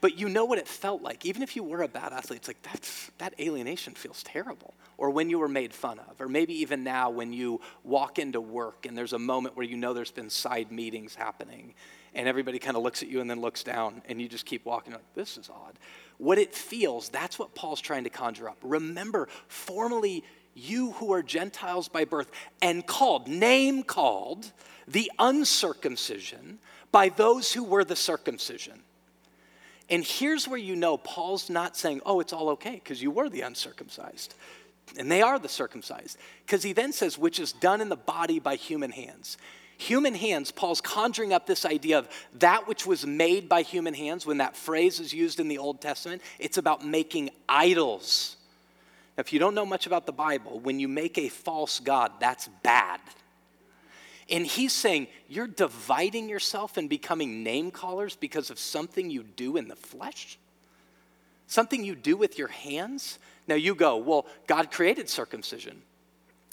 But 0.00 0.18
you 0.18 0.28
know 0.28 0.44
what 0.44 0.58
it 0.58 0.66
felt 0.66 1.00
like. 1.00 1.24
Even 1.24 1.42
if 1.42 1.54
you 1.54 1.62
were 1.62 1.82
a 1.82 1.88
bad 1.88 2.12
athlete, 2.12 2.38
it's 2.38 2.48
like 2.48 2.60
that's, 2.62 3.10
that 3.18 3.34
alienation 3.38 3.94
feels 3.94 4.22
terrible. 4.24 4.74
Or 4.98 5.10
when 5.10 5.30
you 5.30 5.38
were 5.38 5.48
made 5.48 5.72
fun 5.72 6.00
of. 6.00 6.20
Or 6.20 6.28
maybe 6.28 6.54
even 6.60 6.82
now 6.82 7.10
when 7.10 7.32
you 7.32 7.60
walk 7.84 8.18
into 8.18 8.40
work 8.40 8.84
and 8.84 8.98
there's 8.98 9.12
a 9.12 9.18
moment 9.18 9.56
where 9.56 9.64
you 9.64 9.76
know 9.76 9.94
there's 9.94 10.10
been 10.10 10.28
side 10.28 10.72
meetings 10.72 11.14
happening 11.14 11.74
and 12.14 12.26
everybody 12.26 12.58
kind 12.58 12.76
of 12.76 12.82
looks 12.82 13.02
at 13.02 13.08
you 13.08 13.20
and 13.20 13.30
then 13.30 13.40
looks 13.40 13.62
down 13.62 14.02
and 14.08 14.20
you 14.20 14.28
just 14.28 14.44
keep 14.44 14.64
walking 14.64 14.92
like, 14.92 15.14
this 15.14 15.38
is 15.38 15.48
odd. 15.48 15.78
What 16.18 16.36
it 16.36 16.52
feels, 16.52 17.08
that's 17.08 17.38
what 17.38 17.54
Paul's 17.54 17.80
trying 17.80 18.04
to 18.04 18.10
conjure 18.10 18.48
up. 18.48 18.58
Remember, 18.62 19.28
formerly 19.46 20.24
you 20.54 20.92
who 20.92 21.12
are 21.12 21.22
Gentiles 21.22 21.88
by 21.88 22.04
birth 22.04 22.30
and 22.60 22.86
called, 22.86 23.28
name 23.28 23.82
called, 23.82 24.50
the 24.86 25.10
uncircumcision 25.18 26.58
by 26.90 27.08
those 27.08 27.52
who 27.52 27.64
were 27.64 27.84
the 27.84 27.96
circumcision. 27.96 28.80
And 29.88 30.04
here's 30.04 30.48
where 30.48 30.58
you 30.58 30.76
know 30.76 30.96
Paul's 30.96 31.50
not 31.50 31.76
saying, 31.76 32.00
oh, 32.06 32.20
it's 32.20 32.32
all 32.32 32.50
okay 32.50 32.74
because 32.74 33.02
you 33.02 33.10
were 33.10 33.28
the 33.28 33.42
uncircumcised. 33.42 34.34
And 34.98 35.10
they 35.10 35.22
are 35.22 35.38
the 35.38 35.48
circumcised. 35.48 36.18
Because 36.46 36.62
he 36.62 36.72
then 36.72 36.92
says, 36.92 37.18
which 37.18 37.38
is 37.38 37.52
done 37.52 37.80
in 37.80 37.88
the 37.88 37.96
body 37.96 38.38
by 38.38 38.56
human 38.56 38.90
hands. 38.90 39.38
Human 39.78 40.14
hands, 40.14 40.50
Paul's 40.50 40.80
conjuring 40.80 41.32
up 41.32 41.46
this 41.46 41.64
idea 41.64 41.98
of 41.98 42.08
that 42.34 42.68
which 42.68 42.86
was 42.86 43.06
made 43.06 43.48
by 43.48 43.62
human 43.62 43.94
hands. 43.94 44.24
When 44.24 44.38
that 44.38 44.56
phrase 44.56 45.00
is 45.00 45.12
used 45.12 45.40
in 45.40 45.48
the 45.48 45.58
Old 45.58 45.80
Testament, 45.80 46.22
it's 46.38 46.58
about 46.58 46.86
making 46.86 47.30
idols. 47.48 48.36
Now, 49.16 49.22
if 49.22 49.32
you 49.32 49.38
don't 49.38 49.54
know 49.54 49.66
much 49.66 49.86
about 49.86 50.06
the 50.06 50.12
Bible, 50.12 50.60
when 50.60 50.78
you 50.78 50.88
make 50.88 51.18
a 51.18 51.28
false 51.28 51.80
God, 51.80 52.12
that's 52.20 52.48
bad. 52.62 53.00
And 54.32 54.46
he's 54.46 54.72
saying, 54.72 55.08
You're 55.28 55.46
dividing 55.46 56.28
yourself 56.28 56.78
and 56.78 56.88
becoming 56.88 57.44
name 57.44 57.70
callers 57.70 58.16
because 58.16 58.50
of 58.50 58.58
something 58.58 59.10
you 59.10 59.22
do 59.22 59.58
in 59.58 59.68
the 59.68 59.76
flesh? 59.76 60.38
Something 61.46 61.84
you 61.84 61.94
do 61.94 62.16
with 62.16 62.38
your 62.38 62.48
hands? 62.48 63.18
Now 63.46 63.56
you 63.56 63.74
go, 63.74 63.98
Well, 63.98 64.26
God 64.46 64.72
created 64.72 65.10
circumcision. 65.10 65.82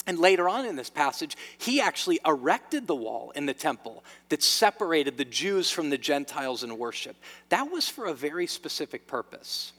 And 0.06 0.18
later 0.18 0.48
on 0.48 0.66
in 0.66 0.76
this 0.76 0.90
passage, 0.90 1.36
he 1.58 1.80
actually 1.80 2.20
erected 2.26 2.86
the 2.86 2.94
wall 2.94 3.32
in 3.34 3.46
the 3.46 3.54
temple 3.54 4.02
that 4.28 4.42
separated 4.42 5.16
the 5.16 5.24
Jews 5.24 5.70
from 5.70 5.90
the 5.90 5.98
Gentiles 5.98 6.64
in 6.64 6.78
worship. 6.78 7.16
That 7.48 7.70
was 7.70 7.88
for 7.88 8.06
a 8.06 8.14
very 8.14 8.46
specific 8.46 9.06
purpose. 9.06 9.72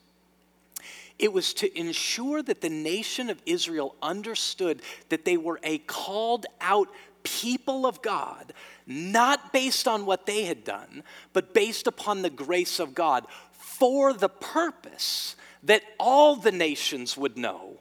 It 1.20 1.34
was 1.34 1.54
to 1.56 1.78
ensure 1.78 2.42
that 2.44 2.62
the 2.62 2.70
nation 2.70 3.30
of 3.30 3.42
Israel 3.46 3.96
understood 4.02 4.82
that 5.10 5.26
they 5.26 5.38
were 5.38 5.60
a 5.64 5.80
called 5.80 6.46
out 6.62 6.88
people 7.24 7.86
of 7.86 8.02
God, 8.02 8.54
not 8.88 9.54
based 9.54 9.88
on 9.88 10.06
what 10.06 10.26
they 10.26 10.46
had 10.46 10.64
done, 10.64 11.04
but 11.34 11.54
based 11.54 11.88
upon 11.88 12.22
the 12.22 12.30
grace 12.30 12.80
of 12.80 12.94
God, 12.96 13.26
for 13.52 14.14
the 14.14 14.30
purpose 14.30 15.36
that 15.64 15.84
all 16.00 16.36
the 16.36 16.52
nations 16.52 17.16
would 17.16 17.38
know 17.38 17.78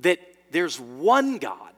that 0.00 0.18
there's 0.50 0.78
one 0.78 1.38
God. 1.38 1.72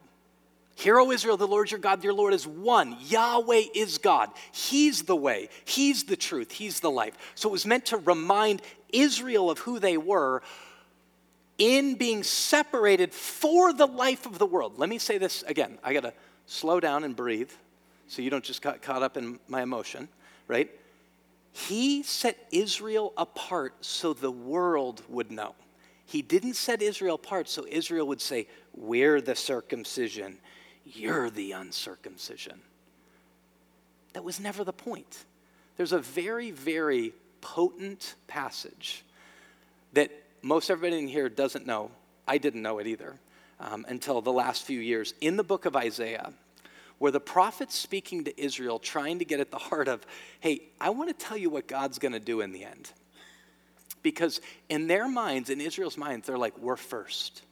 Hear, 0.75 1.01
O 1.01 1.11
Israel, 1.11 1.37
the 1.37 1.47
Lord 1.47 1.71
your 1.73 1.81
God, 1.81 2.05
your 2.05 2.13
Lord 2.13 2.33
is 2.33 2.47
one. 2.47 2.97
Yahweh 3.01 3.65
is 3.75 3.99
God. 3.99 4.31
He's 4.53 5.03
the 5.03 5.17
way, 5.17 5.49
He's 5.65 6.05
the 6.05 6.17
truth, 6.17 6.53
He's 6.53 6.81
the 6.81 6.91
life. 6.91 7.15
So 7.35 7.49
it 7.49 7.53
was 7.53 7.67
meant 7.67 7.87
to 7.87 7.97
remind 7.97 8.63
Israel 8.93 9.51
of 9.51 9.59
who 9.59 9.81
they 9.81 9.97
were 9.97 10.43
in 11.59 11.97
being 11.97 12.23
separated 12.23 13.13
for 13.13 13.73
the 13.73 13.87
life 13.87 14.25
of 14.25 14.39
the 14.39 14.47
world. 14.47 14.79
Let 14.79 14.89
me 14.89 14.99
say 14.99 15.19
this 15.19 15.43
again. 15.43 15.79
I 15.83 15.93
got 15.93 16.03
to 16.05 16.15
slow 16.49 16.81
down 16.81 17.05
and 17.05 17.15
breathe 17.15 17.51
so 18.09 18.23
you 18.23 18.31
don't 18.31 18.43
just 18.43 18.63
get 18.63 18.83
caught 18.83 19.03
up 19.03 19.17
in 19.17 19.39
my 19.47 19.63
emotion, 19.63 20.09
right? 20.49 20.71
He 21.53 22.03
set 22.03 22.39
Israel 22.51 23.13
apart 23.17 23.75
so 23.85 24.15
the 24.15 24.31
world 24.31 25.03
would 25.09 25.31
know. 25.31 25.55
He 26.07 26.23
didn't 26.23 26.55
set 26.55 26.81
Israel 26.81 27.17
apart 27.17 27.49
so 27.49 27.67
Israel 27.69 28.07
would 28.09 28.23
say, 28.23 28.49
We're 28.75 29.21
the 29.21 29.37
circumcision, 29.37 30.39
you're 30.85 31.29
the 31.29 31.53
uncircumcision. 31.53 32.61
That 34.15 34.25
was 34.25 34.41
never 34.41 34.65
the 34.65 34.73
point. 34.73 35.27
There's 35.77 35.93
a 35.93 35.99
very, 35.99 36.51
very 36.51 37.13
potent 37.43 38.15
passage 38.27 39.05
that 39.93 40.11
most 40.41 40.71
everybody 40.71 40.99
in 40.99 41.09
here 41.09 41.29
doesn't 41.29 41.67
know. 41.67 41.91
I 42.27 42.39
didn't 42.39 42.63
know 42.63 42.79
it 42.79 42.87
either 42.87 43.19
um, 43.61 43.85
until 43.89 44.21
the 44.21 44.33
last 44.33 44.65
few 44.65 44.81
years. 44.81 45.15
In 45.21 45.37
the 45.37 45.45
book 45.45 45.65
of 45.65 45.77
Isaiah, 45.77 46.33
where 46.99 47.13
the 47.13 47.21
prophet's 47.21 47.77
speaking 47.77 48.25
to 48.25 48.41
Israel, 48.41 48.79
trying 48.79 49.19
to 49.21 49.25
get 49.25 49.41
at 49.41 49.51
the 49.51 49.59
heart 49.59 49.89
of, 49.89 50.05
hey, 50.41 50.63
I 50.81 50.91
want 50.91 51.17
to 51.17 51.27
tell 51.27 51.37
you 51.37 51.51
what 51.51 51.67
God's 51.67 51.99
going 51.99 52.13
to 52.13 52.21
do 52.21 52.41
in 52.41 52.53
the 52.53 52.65
end. 52.65 52.91
Because 54.03 54.41
in 54.69 54.87
their 54.87 55.09
minds, 55.09 55.51
in 55.51 55.61
Israel's 55.61 55.97
minds, 55.97 56.27
they're 56.27 56.39
like, 56.39 56.59
we're 56.59 56.77
first. 56.77 57.43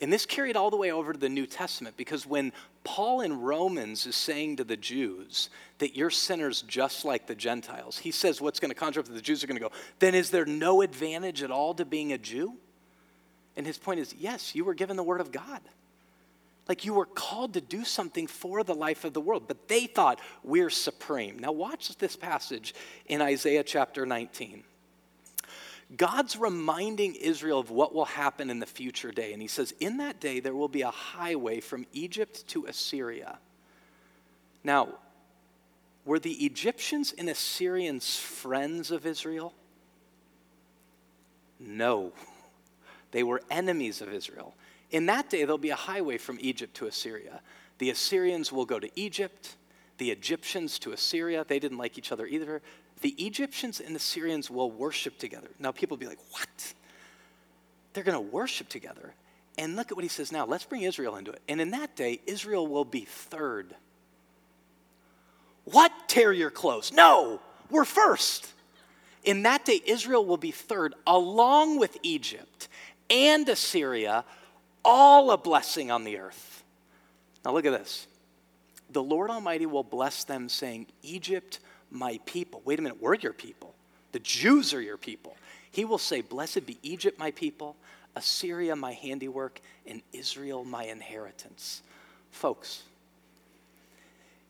And 0.00 0.12
this 0.12 0.26
carried 0.26 0.56
all 0.56 0.70
the 0.70 0.76
way 0.76 0.90
over 0.90 1.12
to 1.12 1.18
the 1.18 1.28
New 1.28 1.46
Testament 1.46 1.96
because 1.96 2.26
when 2.26 2.52
Paul 2.82 3.20
in 3.20 3.40
Romans 3.40 4.04
is 4.04 4.16
saying 4.16 4.56
to 4.56 4.64
the 4.64 4.76
Jews 4.76 5.48
that 5.78 5.94
you're 5.94 6.10
sinners 6.10 6.62
just 6.62 7.04
like 7.04 7.28
the 7.28 7.36
Gentiles, 7.36 7.98
he 7.98 8.10
says 8.10 8.40
what's 8.40 8.58
going 8.58 8.70
to 8.70 8.74
conjure 8.74 8.98
up 8.98 9.06
the 9.06 9.20
Jews 9.20 9.44
are 9.44 9.46
going 9.46 9.60
to 9.60 9.62
go, 9.62 9.70
then 10.00 10.16
is 10.16 10.30
there 10.30 10.44
no 10.44 10.82
advantage 10.82 11.42
at 11.42 11.52
all 11.52 11.72
to 11.74 11.84
being 11.84 12.12
a 12.12 12.18
Jew? 12.18 12.54
And 13.56 13.66
his 13.66 13.78
point 13.78 14.00
is, 14.00 14.14
yes, 14.18 14.54
you 14.54 14.64
were 14.64 14.74
given 14.74 14.96
the 14.96 15.02
word 15.02 15.20
of 15.20 15.32
God. 15.32 15.60
Like 16.68 16.84
you 16.84 16.94
were 16.94 17.06
called 17.06 17.54
to 17.54 17.60
do 17.60 17.84
something 17.84 18.26
for 18.26 18.62
the 18.62 18.74
life 18.74 19.04
of 19.04 19.12
the 19.12 19.20
world, 19.20 19.44
but 19.48 19.68
they 19.68 19.86
thought 19.86 20.20
we're 20.42 20.70
supreme. 20.70 21.38
Now, 21.38 21.52
watch 21.52 21.96
this 21.98 22.16
passage 22.16 22.74
in 23.06 23.20
Isaiah 23.20 23.64
chapter 23.64 24.06
19. 24.06 24.62
God's 25.96 26.36
reminding 26.36 27.16
Israel 27.16 27.58
of 27.58 27.70
what 27.70 27.94
will 27.94 28.06
happen 28.06 28.48
in 28.48 28.60
the 28.60 28.66
future 28.66 29.10
day. 29.10 29.32
And 29.32 29.42
he 29.42 29.48
says, 29.48 29.74
In 29.80 29.98
that 29.98 30.20
day, 30.20 30.40
there 30.40 30.54
will 30.54 30.68
be 30.68 30.82
a 30.82 30.90
highway 30.90 31.60
from 31.60 31.84
Egypt 31.92 32.46
to 32.48 32.66
Assyria. 32.66 33.38
Now, 34.64 34.88
were 36.04 36.18
the 36.18 36.44
Egyptians 36.44 37.12
and 37.16 37.28
Assyrians 37.28 38.16
friends 38.16 38.90
of 38.90 39.04
Israel? 39.04 39.52
No. 41.60 42.12
They 43.12 43.22
were 43.22 43.40
enemies 43.50 44.00
of 44.00 44.12
Israel. 44.12 44.54
In 44.90 45.06
that 45.06 45.30
day, 45.30 45.44
there'll 45.44 45.58
be 45.58 45.70
a 45.70 45.76
highway 45.76 46.18
from 46.18 46.38
Egypt 46.40 46.74
to 46.76 46.86
Assyria. 46.86 47.40
The 47.78 47.90
Assyrians 47.90 48.52
will 48.52 48.66
go 48.66 48.78
to 48.78 48.90
Egypt, 48.94 49.56
the 49.98 50.10
Egyptians 50.10 50.78
to 50.80 50.92
Assyria. 50.92 51.44
They 51.46 51.58
didn't 51.58 51.78
like 51.78 51.96
each 51.96 52.12
other 52.12 52.26
either. 52.26 52.60
The 53.00 53.14
Egyptians 53.18 53.80
and 53.80 53.94
the 53.94 54.00
Syrians 54.00 54.50
will 54.50 54.70
worship 54.70 55.18
together. 55.18 55.48
Now, 55.58 55.72
people 55.72 55.96
will 55.96 56.00
be 56.00 56.06
like, 56.06 56.20
what? 56.32 56.74
They're 57.92 58.04
going 58.04 58.16
to 58.16 58.32
worship 58.32 58.68
together. 58.68 59.14
And 59.58 59.76
look 59.76 59.90
at 59.90 59.96
what 59.96 60.04
he 60.04 60.08
says 60.08 60.32
now. 60.32 60.46
Let's 60.46 60.64
bring 60.64 60.82
Israel 60.82 61.16
into 61.16 61.30
it. 61.30 61.42
And 61.48 61.60
in 61.60 61.70
that 61.72 61.96
day, 61.96 62.20
Israel 62.26 62.66
will 62.66 62.84
be 62.84 63.04
third. 63.04 63.74
What? 65.64 65.92
Tear 66.08 66.32
your 66.32 66.50
clothes. 66.50 66.92
No, 66.92 67.40
we're 67.70 67.84
first. 67.84 68.52
In 69.24 69.42
that 69.42 69.64
day, 69.64 69.80
Israel 69.84 70.24
will 70.24 70.36
be 70.36 70.50
third, 70.50 70.94
along 71.06 71.78
with 71.78 71.96
Egypt 72.02 72.68
and 73.12 73.48
Assyria 73.48 74.24
all 74.84 75.30
a 75.30 75.36
blessing 75.36 75.90
on 75.90 76.02
the 76.02 76.18
earth. 76.18 76.64
Now 77.44 77.52
look 77.52 77.66
at 77.66 77.72
this. 77.72 78.06
The 78.90 79.02
Lord 79.02 79.30
Almighty 79.30 79.66
will 79.66 79.84
bless 79.84 80.24
them, 80.24 80.48
saying, 80.48 80.86
Egypt, 81.02 81.60
my 81.90 82.18
people. 82.26 82.62
Wait 82.64 82.78
a 82.78 82.82
minute, 82.82 83.00
we're 83.00 83.14
your 83.14 83.32
people. 83.32 83.74
The 84.12 84.18
Jews 84.18 84.74
are 84.74 84.80
your 84.80 84.96
people. 84.96 85.36
He 85.70 85.84
will 85.84 85.98
say, 85.98 86.20
Blessed 86.20 86.66
be 86.66 86.78
Egypt, 86.82 87.18
my 87.18 87.30
people, 87.30 87.76
Assyria, 88.16 88.76
my 88.76 88.92
handiwork, 88.92 89.60
and 89.86 90.02
Israel, 90.12 90.64
my 90.64 90.84
inheritance. 90.84 91.82
Folks, 92.30 92.82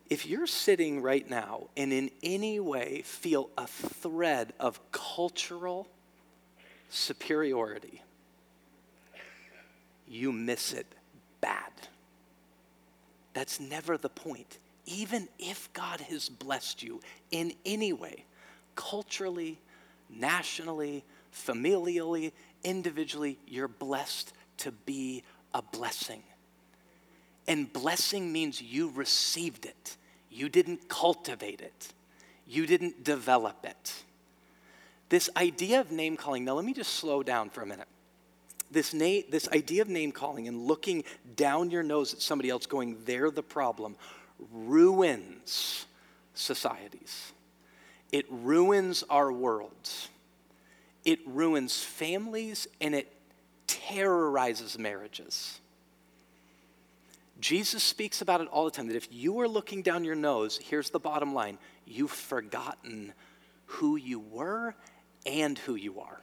if 0.09 0.25
you're 0.25 0.47
sitting 0.47 1.01
right 1.01 1.27
now 1.29 1.67
and 1.77 1.93
in 1.93 2.11
any 2.21 2.59
way 2.59 3.01
feel 3.05 3.49
a 3.57 3.67
thread 3.67 4.53
of 4.59 4.79
cultural 4.91 5.87
superiority, 6.89 8.01
you 10.13 10.31
miss 10.31 10.73
it 10.73 10.85
bad. 11.41 11.71
That's 13.33 13.59
never 13.59 13.97
the 13.97 14.09
point. 14.09 14.59
Even 14.85 15.27
if 15.39 15.71
God 15.73 16.01
has 16.01 16.29
blessed 16.29 16.83
you 16.83 17.01
in 17.31 17.53
any 17.65 17.93
way, 17.93 18.25
culturally, 18.75 19.59
nationally, 20.09 21.03
familially, 21.33 22.31
individually, 22.63 23.39
you're 23.47 23.67
blessed 23.67 24.33
to 24.57 24.71
be 24.71 25.23
a 25.53 25.61
blessing. 25.61 26.21
And 27.47 27.71
blessing 27.71 28.31
means 28.31 28.61
you 28.61 28.91
received 28.91 29.65
it, 29.65 29.97
you 30.29 30.47
didn't 30.47 30.87
cultivate 30.87 31.61
it, 31.61 31.93
you 32.47 32.67
didn't 32.67 33.03
develop 33.03 33.65
it. 33.65 34.03
This 35.09 35.29
idea 35.35 35.79
of 35.79 35.91
name 35.91 36.17
calling, 36.17 36.45
now 36.45 36.53
let 36.53 36.65
me 36.65 36.73
just 36.73 36.93
slow 36.93 37.23
down 37.23 37.49
for 37.49 37.61
a 37.61 37.65
minute 37.65 37.87
this, 38.71 38.93
name, 38.93 39.23
this 39.29 39.47
idea 39.49 39.81
of 39.81 39.89
name 39.89 40.11
calling 40.11 40.47
and 40.47 40.65
looking 40.65 41.03
down 41.35 41.69
your 41.69 41.83
nose 41.83 42.13
at 42.13 42.21
somebody 42.21 42.49
else, 42.49 42.65
going, 42.65 42.97
they're 43.05 43.31
the 43.31 43.43
problem, 43.43 43.95
ruins 44.51 45.85
societies. 46.33 47.33
It 48.11 48.25
ruins 48.29 49.03
our 49.09 49.31
worlds. 49.31 50.09
It 51.05 51.19
ruins 51.25 51.83
families 51.83 52.67
and 52.79 52.95
it 52.95 53.11
terrorizes 53.67 54.77
marriages. 54.77 55.59
Jesus 57.39 57.83
speaks 57.83 58.21
about 58.21 58.39
it 58.39 58.47
all 58.47 58.65
the 58.65 58.71
time 58.71 58.87
that 58.87 58.95
if 58.95 59.07
you 59.11 59.39
are 59.41 59.47
looking 59.47 59.81
down 59.81 60.03
your 60.03 60.15
nose, 60.15 60.57
here's 60.57 60.89
the 60.89 60.99
bottom 60.99 61.33
line 61.33 61.57
you've 61.85 62.11
forgotten 62.11 63.13
who 63.65 63.95
you 63.97 64.19
were 64.19 64.73
and 65.25 65.57
who 65.57 65.75
you 65.75 65.99
are. 65.99 66.21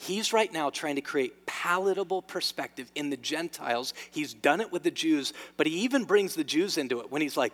He's 0.00 0.32
right 0.32 0.50
now 0.52 0.70
trying 0.70 0.94
to 0.94 1.00
create 1.00 1.44
palatable 1.44 2.22
perspective 2.22 2.90
in 2.94 3.10
the 3.10 3.16
Gentiles. 3.16 3.94
He's 4.12 4.32
done 4.32 4.60
it 4.60 4.72
with 4.72 4.84
the 4.84 4.92
Jews, 4.92 5.32
but 5.56 5.66
he 5.66 5.80
even 5.80 6.04
brings 6.04 6.34
the 6.34 6.44
Jews 6.44 6.78
into 6.78 7.00
it 7.00 7.10
when 7.10 7.20
he's 7.20 7.36
like, 7.36 7.52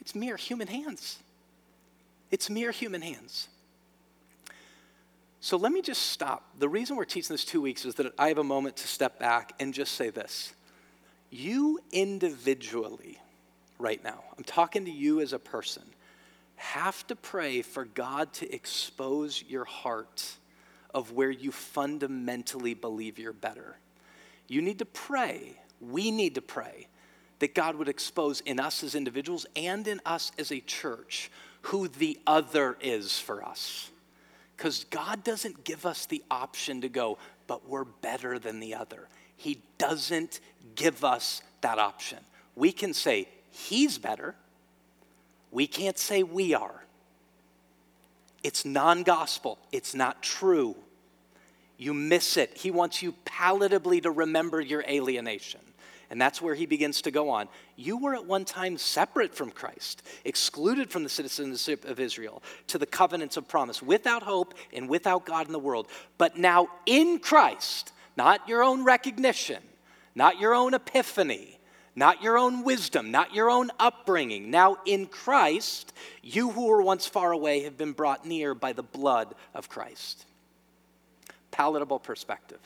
it's 0.00 0.14
mere 0.14 0.36
human 0.36 0.66
hands. 0.66 1.18
It's 2.32 2.50
mere 2.50 2.72
human 2.72 3.00
hands. 3.00 3.48
So 5.40 5.56
let 5.56 5.70
me 5.70 5.82
just 5.82 6.02
stop. 6.02 6.42
The 6.58 6.68
reason 6.68 6.96
we're 6.96 7.04
teaching 7.04 7.32
this 7.32 7.44
two 7.44 7.60
weeks 7.60 7.84
is 7.84 7.94
that 7.94 8.12
I 8.18 8.28
have 8.28 8.38
a 8.38 8.44
moment 8.44 8.76
to 8.78 8.88
step 8.88 9.20
back 9.20 9.52
and 9.60 9.72
just 9.72 9.92
say 9.92 10.10
this. 10.10 10.52
You 11.30 11.78
individually, 11.92 13.20
right 13.78 14.02
now, 14.02 14.24
I'm 14.36 14.44
talking 14.44 14.84
to 14.86 14.90
you 14.90 15.20
as 15.20 15.32
a 15.32 15.38
person, 15.38 15.84
have 16.56 17.06
to 17.06 17.14
pray 17.14 17.62
for 17.62 17.84
God 17.84 18.32
to 18.34 18.52
expose 18.52 19.44
your 19.46 19.64
heart 19.64 20.38
of 20.94 21.12
where 21.12 21.30
you 21.30 21.52
fundamentally 21.52 22.72
believe 22.72 23.18
you're 23.18 23.32
better. 23.32 23.76
You 24.46 24.62
need 24.62 24.78
to 24.78 24.86
pray, 24.86 25.58
we 25.80 26.10
need 26.10 26.36
to 26.36 26.42
pray 26.42 26.86
that 27.40 27.54
God 27.54 27.76
would 27.76 27.88
expose 27.88 28.40
in 28.40 28.60
us 28.60 28.82
as 28.82 28.94
individuals 28.94 29.44
and 29.56 29.86
in 29.86 30.00
us 30.06 30.32
as 30.38 30.52
a 30.52 30.60
church 30.60 31.30
who 31.62 31.88
the 31.88 32.18
other 32.26 32.76
is 32.80 33.18
for 33.18 33.44
us. 33.44 33.90
Because 34.56 34.84
God 34.84 35.24
doesn't 35.24 35.64
give 35.64 35.84
us 35.84 36.06
the 36.06 36.22
option 36.30 36.82
to 36.82 36.88
go, 36.88 37.18
but 37.46 37.68
we're 37.68 37.84
better 37.84 38.38
than 38.38 38.60
the 38.60 38.74
other. 38.74 39.08
He 39.36 39.60
doesn't 39.78 40.40
give 40.76 41.04
us 41.04 41.42
that 41.60 41.78
option. 41.78 42.18
We 42.54 42.70
can 42.70 42.94
say, 42.94 43.28
He's 43.50 43.98
better. 43.98 44.34
We 45.50 45.66
can't 45.66 45.98
say 45.98 46.22
we 46.22 46.54
are. 46.54 46.83
It's 48.44 48.64
non 48.64 49.02
gospel, 49.02 49.58
it's 49.72 49.94
not 49.94 50.22
true. 50.22 50.76
You 51.76 51.92
miss 51.92 52.36
it. 52.36 52.56
He 52.56 52.70
wants 52.70 53.02
you 53.02 53.14
palatably 53.24 54.00
to 54.04 54.10
remember 54.12 54.60
your 54.60 54.84
alienation. 54.88 55.60
And 56.10 56.20
that's 56.20 56.40
where 56.40 56.54
he 56.54 56.66
begins 56.66 57.02
to 57.02 57.10
go 57.10 57.30
on. 57.30 57.48
You 57.74 57.96
were 57.96 58.14
at 58.14 58.26
one 58.26 58.44
time 58.44 58.76
separate 58.76 59.34
from 59.34 59.50
Christ, 59.50 60.02
excluded 60.24 60.90
from 60.90 61.02
the 61.02 61.08
citizenship 61.08 61.84
of 61.84 61.98
Israel, 61.98 62.42
to 62.68 62.78
the 62.78 62.86
covenants 62.86 63.36
of 63.36 63.48
promise, 63.48 63.82
without 63.82 64.22
hope 64.22 64.54
and 64.72 64.88
without 64.88 65.26
God 65.26 65.46
in 65.46 65.52
the 65.52 65.58
world. 65.58 65.88
But 66.16 66.36
now 66.36 66.68
in 66.86 67.18
Christ, 67.18 67.92
not 68.16 68.48
your 68.48 68.62
own 68.62 68.84
recognition, 68.84 69.62
not 70.14 70.38
your 70.38 70.54
own 70.54 70.74
epiphany, 70.74 71.58
not 71.96 72.22
your 72.22 72.36
own 72.36 72.64
wisdom, 72.64 73.10
not 73.10 73.34
your 73.34 73.50
own 73.50 73.70
upbringing. 73.78 74.50
Now, 74.50 74.78
in 74.84 75.06
Christ, 75.06 75.92
you 76.22 76.50
who 76.50 76.66
were 76.66 76.82
once 76.82 77.06
far 77.06 77.32
away 77.32 77.60
have 77.60 77.76
been 77.76 77.92
brought 77.92 78.26
near 78.26 78.54
by 78.54 78.72
the 78.72 78.82
blood 78.82 79.34
of 79.54 79.68
Christ. 79.68 80.26
Palatable 81.50 82.00
perspective. 82.00 82.60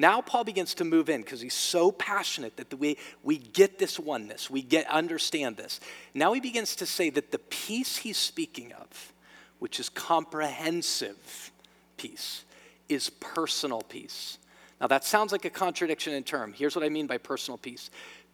Now 0.00 0.22
Paul 0.22 0.44
begins 0.44 0.72
to 0.76 0.84
move 0.84 1.10
in 1.10 1.20
because 1.20 1.42
he's 1.42 1.52
so 1.52 1.92
passionate 1.92 2.56
that 2.56 2.72
we, 2.78 2.96
we 3.22 3.36
get 3.36 3.78
this 3.78 3.98
oneness, 3.98 4.48
we 4.48 4.62
get 4.62 4.86
understand 4.86 5.58
this. 5.58 5.78
Now 6.14 6.32
he 6.32 6.40
begins 6.40 6.74
to 6.76 6.86
say 6.86 7.10
that 7.10 7.30
the 7.32 7.38
peace 7.38 7.98
he's 7.98 8.16
speaking 8.16 8.72
of, 8.72 9.12
which 9.58 9.78
is 9.78 9.90
comprehensive 9.90 11.52
peace, 11.98 12.44
is 12.88 13.10
personal 13.10 13.82
peace. 13.82 14.38
Now 14.80 14.86
that 14.86 15.04
sounds 15.04 15.32
like 15.32 15.44
a 15.44 15.50
contradiction 15.50 16.14
in 16.14 16.24
term. 16.24 16.54
Here's 16.54 16.74
what 16.74 16.82
I 16.82 16.88
mean 16.88 17.06
by 17.06 17.18
personal 17.18 17.58
peace. 17.58 17.90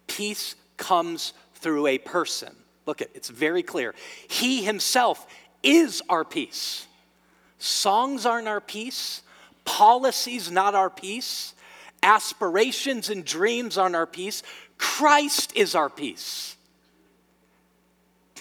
Peace 0.06 0.56
comes 0.76 1.32
through 1.54 1.86
a 1.86 1.98
person. 1.98 2.54
Look 2.86 3.02
at 3.02 3.08
it's 3.14 3.28
very 3.28 3.62
clear. 3.62 3.94
He 4.28 4.64
himself 4.64 5.26
is 5.62 6.02
our 6.08 6.24
peace. 6.24 6.86
Songs 7.58 8.26
aren't 8.26 8.48
our 8.48 8.60
peace. 8.60 9.22
Policies 9.64 10.50
not 10.50 10.74
our 10.74 10.90
peace 10.90 11.54
aspirations 12.06 13.10
and 13.10 13.24
dreams 13.24 13.76
aren't 13.76 13.96
our 13.96 14.06
peace. 14.06 14.42
Christ 14.78 15.52
is 15.56 15.74
our 15.74 15.90
peace. 15.90 16.56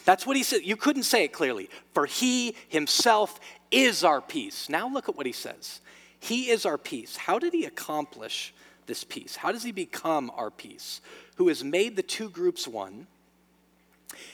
That's 0.06 0.28
what 0.28 0.38
he 0.38 0.43
said. 0.43 0.62
You 0.63 0.78
couldn't 0.78 1.04
say 1.04 1.23
it 1.23 1.34
clearly. 1.34 1.69
For 1.93 2.06
he 2.06 2.56
himself 2.69 3.39
is 3.71 4.04
our 4.04 4.21
peace. 4.21 4.69
Now 4.69 4.88
look 4.88 5.10
at 5.10 5.15
what 5.15 5.25
he 5.25 5.32
says. 5.32 5.82
He 6.19 6.49
is 6.49 6.65
our 6.65 6.78
peace. 6.78 7.17
How 7.17 7.39
did 7.39 7.54
he 7.54 7.65
accomplish 7.65 8.54
this 8.88 9.04
peace? 9.04 9.36
How 9.36 9.52
does 9.52 9.63
he 9.63 9.71
become 9.71 10.32
our 10.36 10.52
peace? 10.52 11.02
Who 11.36 11.48
has 11.48 11.63
made 11.63 11.95
the 11.95 12.04
two 12.04 12.30
groups 12.30 12.67
one, 12.67 13.08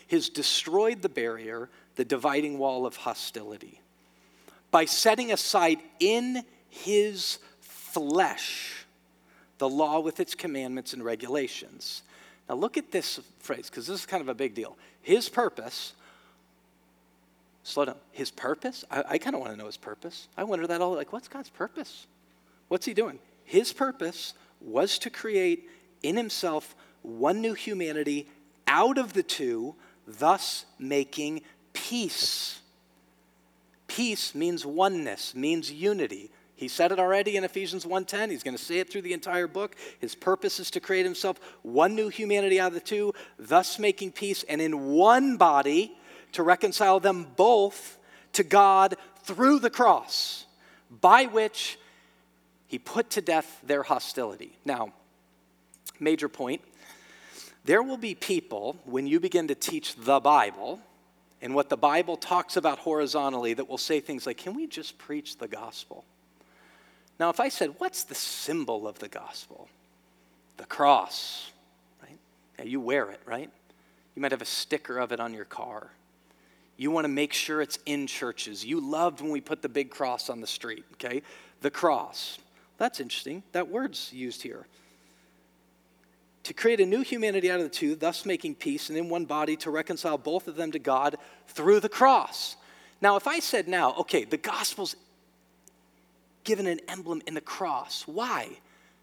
has 0.10 0.30
destroyed 0.30 1.02
the 1.02 1.10
barrier, 1.10 1.70
the 1.96 2.06
dividing 2.06 2.58
wall 2.58 2.86
of 2.86 2.96
hostility, 2.96 3.82
by 4.70 4.86
setting 4.86 5.32
aside 5.32 5.80
in 6.00 6.44
his 6.70 7.40
flesh 7.60 8.86
the 9.58 9.70
law 9.70 10.00
with 10.00 10.20
its 10.20 10.34
commandments 10.34 10.94
and 10.94 11.04
regulations. 11.04 12.02
Now, 12.50 12.56
look 12.56 12.78
at 12.78 12.92
this 12.92 13.20
phrase, 13.40 13.70
because 13.70 13.86
this 13.86 14.00
is 14.00 14.06
kind 14.06 14.22
of 14.22 14.28
a 14.28 14.34
big 14.34 14.56
deal. 14.56 14.76
His 15.02 15.30
purpose, 15.30 15.94
slow 17.64 17.86
down, 17.86 17.96
his 18.12 18.32
purpose? 18.32 18.84
I, 18.90 19.04
I 19.08 19.18
kind 19.20 19.36
of 19.36 19.42
want 19.42 19.54
to 19.54 19.58
know 19.58 19.68
his 19.68 19.78
purpose. 19.78 20.28
I 20.36 20.44
wonder 20.44 20.66
that 20.68 20.82
all, 20.82 20.96
like, 20.96 21.14
what's 21.14 21.28
God's 21.28 21.50
purpose? 21.50 22.08
What's 22.70 22.86
he 22.86 22.94
doing? 22.94 23.20
His 23.46 23.72
purpose 23.72 24.34
was 24.62 25.00
to 25.00 25.10
create 25.10 25.70
in 26.04 26.18
himself 26.18 26.76
one 27.02 27.42
new 27.42 27.54
humanity 27.54 28.28
out 28.68 28.98
of 28.98 29.14
the 29.14 29.24
two, 29.24 29.76
thus 30.08 30.66
making 30.80 31.42
peace. 31.74 32.62
Peace 33.88 34.34
means 34.34 34.66
oneness, 34.66 35.36
means 35.36 35.72
unity. 35.72 36.32
He 36.56 36.68
said 36.68 36.92
it 36.92 37.00
already 37.00 37.38
in 37.38 37.44
Ephesians 37.44 37.86
1:10. 37.86 38.30
He's 38.30 38.44
going 38.44 38.56
to 38.56 38.64
say 38.64 38.78
it 38.78 38.90
through 38.90 39.02
the 39.02 39.14
entire 39.14 39.48
book. 39.48 39.76
His 40.00 40.14
purpose 40.14 40.60
is 40.60 40.70
to 40.72 40.80
create 40.80 41.06
himself 41.06 41.40
one 41.64 41.96
new 41.96 42.10
humanity 42.10 42.60
out 42.60 42.68
of 42.68 42.74
the 42.76 42.80
two, 42.80 43.14
thus 43.40 43.80
making 43.80 44.12
peace 44.12 44.44
and 44.44 44.62
in 44.62 44.92
one 44.92 45.38
body 45.38 45.98
to 46.34 46.44
reconcile 46.44 47.00
them 47.00 47.28
both 47.36 47.98
to 48.34 48.44
God 48.44 48.96
through 49.24 49.60
the 49.60 49.70
cross, 49.70 50.46
by 50.90 51.26
which 51.26 51.78
he 52.72 52.80
put 52.80 53.10
to 53.10 53.22
death 53.22 53.60
their 53.64 53.84
hostility. 53.84 54.58
Now, 54.64 54.94
major 56.00 56.30
point. 56.30 56.62
There 57.66 57.84
will 57.84 57.98
be 57.98 58.16
people 58.16 58.78
when 58.86 59.08
you 59.08 59.20
begin 59.20 59.50
to 59.50 59.56
teach 59.56 59.96
the 59.96 60.22
Bible 60.22 60.80
and 61.42 61.54
what 61.54 61.68
the 61.68 61.76
Bible 61.76 62.16
talks 62.16 62.56
about 62.56 62.80
horizontally 62.80 63.54
that 63.56 63.68
will 63.68 63.78
say 63.78 64.00
things 64.00 64.26
like, 64.26 64.38
"Can 64.38 64.54
we 64.54 64.68
just 64.68 64.98
preach 64.98 65.38
the 65.38 65.50
gospel?" 65.50 66.06
Now, 67.20 67.30
if 67.30 67.42
I 67.42 67.50
said, 67.50 67.76
what's 67.78 68.06
the 68.06 68.16
symbol 68.16 68.88
of 68.88 69.00
the 69.00 69.10
gospel? 69.10 69.68
The 70.56 70.66
cross, 70.66 71.52
right? 72.02 72.18
Yeah, 72.58 72.66
you 72.66 72.80
wear 72.80 73.12
it, 73.12 73.20
right? 73.26 73.52
You 74.16 74.22
might 74.22 74.32
have 74.32 74.42
a 74.42 74.46
sticker 74.46 74.98
of 74.98 75.12
it 75.12 75.20
on 75.20 75.34
your 75.34 75.46
car. 75.46 75.92
You 76.78 76.90
want 76.90 77.04
to 77.04 77.10
make 77.10 77.34
sure 77.34 77.62
it's 77.62 77.80
in 77.86 78.08
churches. 78.08 78.66
You 78.66 78.80
loved 78.80 79.20
when 79.20 79.30
we 79.30 79.42
put 79.42 79.62
the 79.62 79.70
big 79.70 79.92
cross 79.92 80.30
on 80.30 80.40
the 80.40 80.48
street, 80.48 80.86
okay? 80.94 81.22
The 81.60 81.70
cross. 81.70 82.40
That's 82.82 83.00
interesting. 83.00 83.44
That 83.52 83.68
word's 83.68 84.12
used 84.12 84.42
here. 84.42 84.66
To 86.46 86.54
create 86.56 86.80
a 86.80 86.86
new 86.88 87.02
humanity 87.02 87.52
out 87.52 87.60
of 87.60 87.64
the 87.64 87.70
two, 87.70 87.94
thus 87.94 88.26
making 88.26 88.56
peace, 88.56 88.90
and 88.90 88.98
in 88.98 89.08
one 89.08 89.26
body 89.26 89.56
to 89.58 89.70
reconcile 89.70 90.18
both 90.18 90.48
of 90.48 90.56
them 90.56 90.72
to 90.72 90.80
God 90.80 91.18
through 91.48 91.80
the 91.82 91.90
cross. 91.90 92.56
Now, 93.00 93.18
if 93.18 93.28
I 93.28 93.38
said 93.38 93.68
now, 93.68 93.94
okay, 94.00 94.24
the 94.24 94.38
gospel's 94.38 94.96
given 96.44 96.66
an 96.66 96.80
emblem 96.88 97.22
in 97.28 97.36
the 97.36 97.42
cross. 97.42 98.08
Why? 98.08 98.50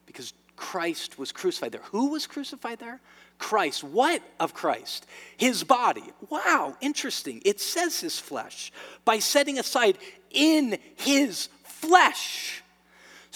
Because 0.07 0.33
Christ 0.57 1.17
was 1.17 1.31
crucified 1.31 1.71
there. 1.71 1.83
Who 1.93 2.11
was 2.11 2.27
crucified 2.27 2.81
there? 2.81 3.01
Christ. 3.38 3.85
What 3.85 4.23
of 4.41 4.55
Christ? 4.55 5.07
His 5.37 5.62
body. 5.62 6.03
Wow, 6.31 6.77
interesting. 6.81 7.43
It 7.45 7.61
says 7.61 8.01
his 8.01 8.19
flesh 8.19 8.73
by 9.05 9.21
setting 9.21 9.57
aside 9.57 9.99
in 10.33 10.79
his 10.97 11.49
flesh. 11.62 12.64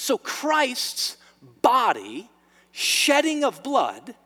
So 0.02 0.18
Christ's 0.18 1.16
body, 1.62 2.28
shedding 2.72 3.44
of 3.44 3.62
blood 3.62 4.16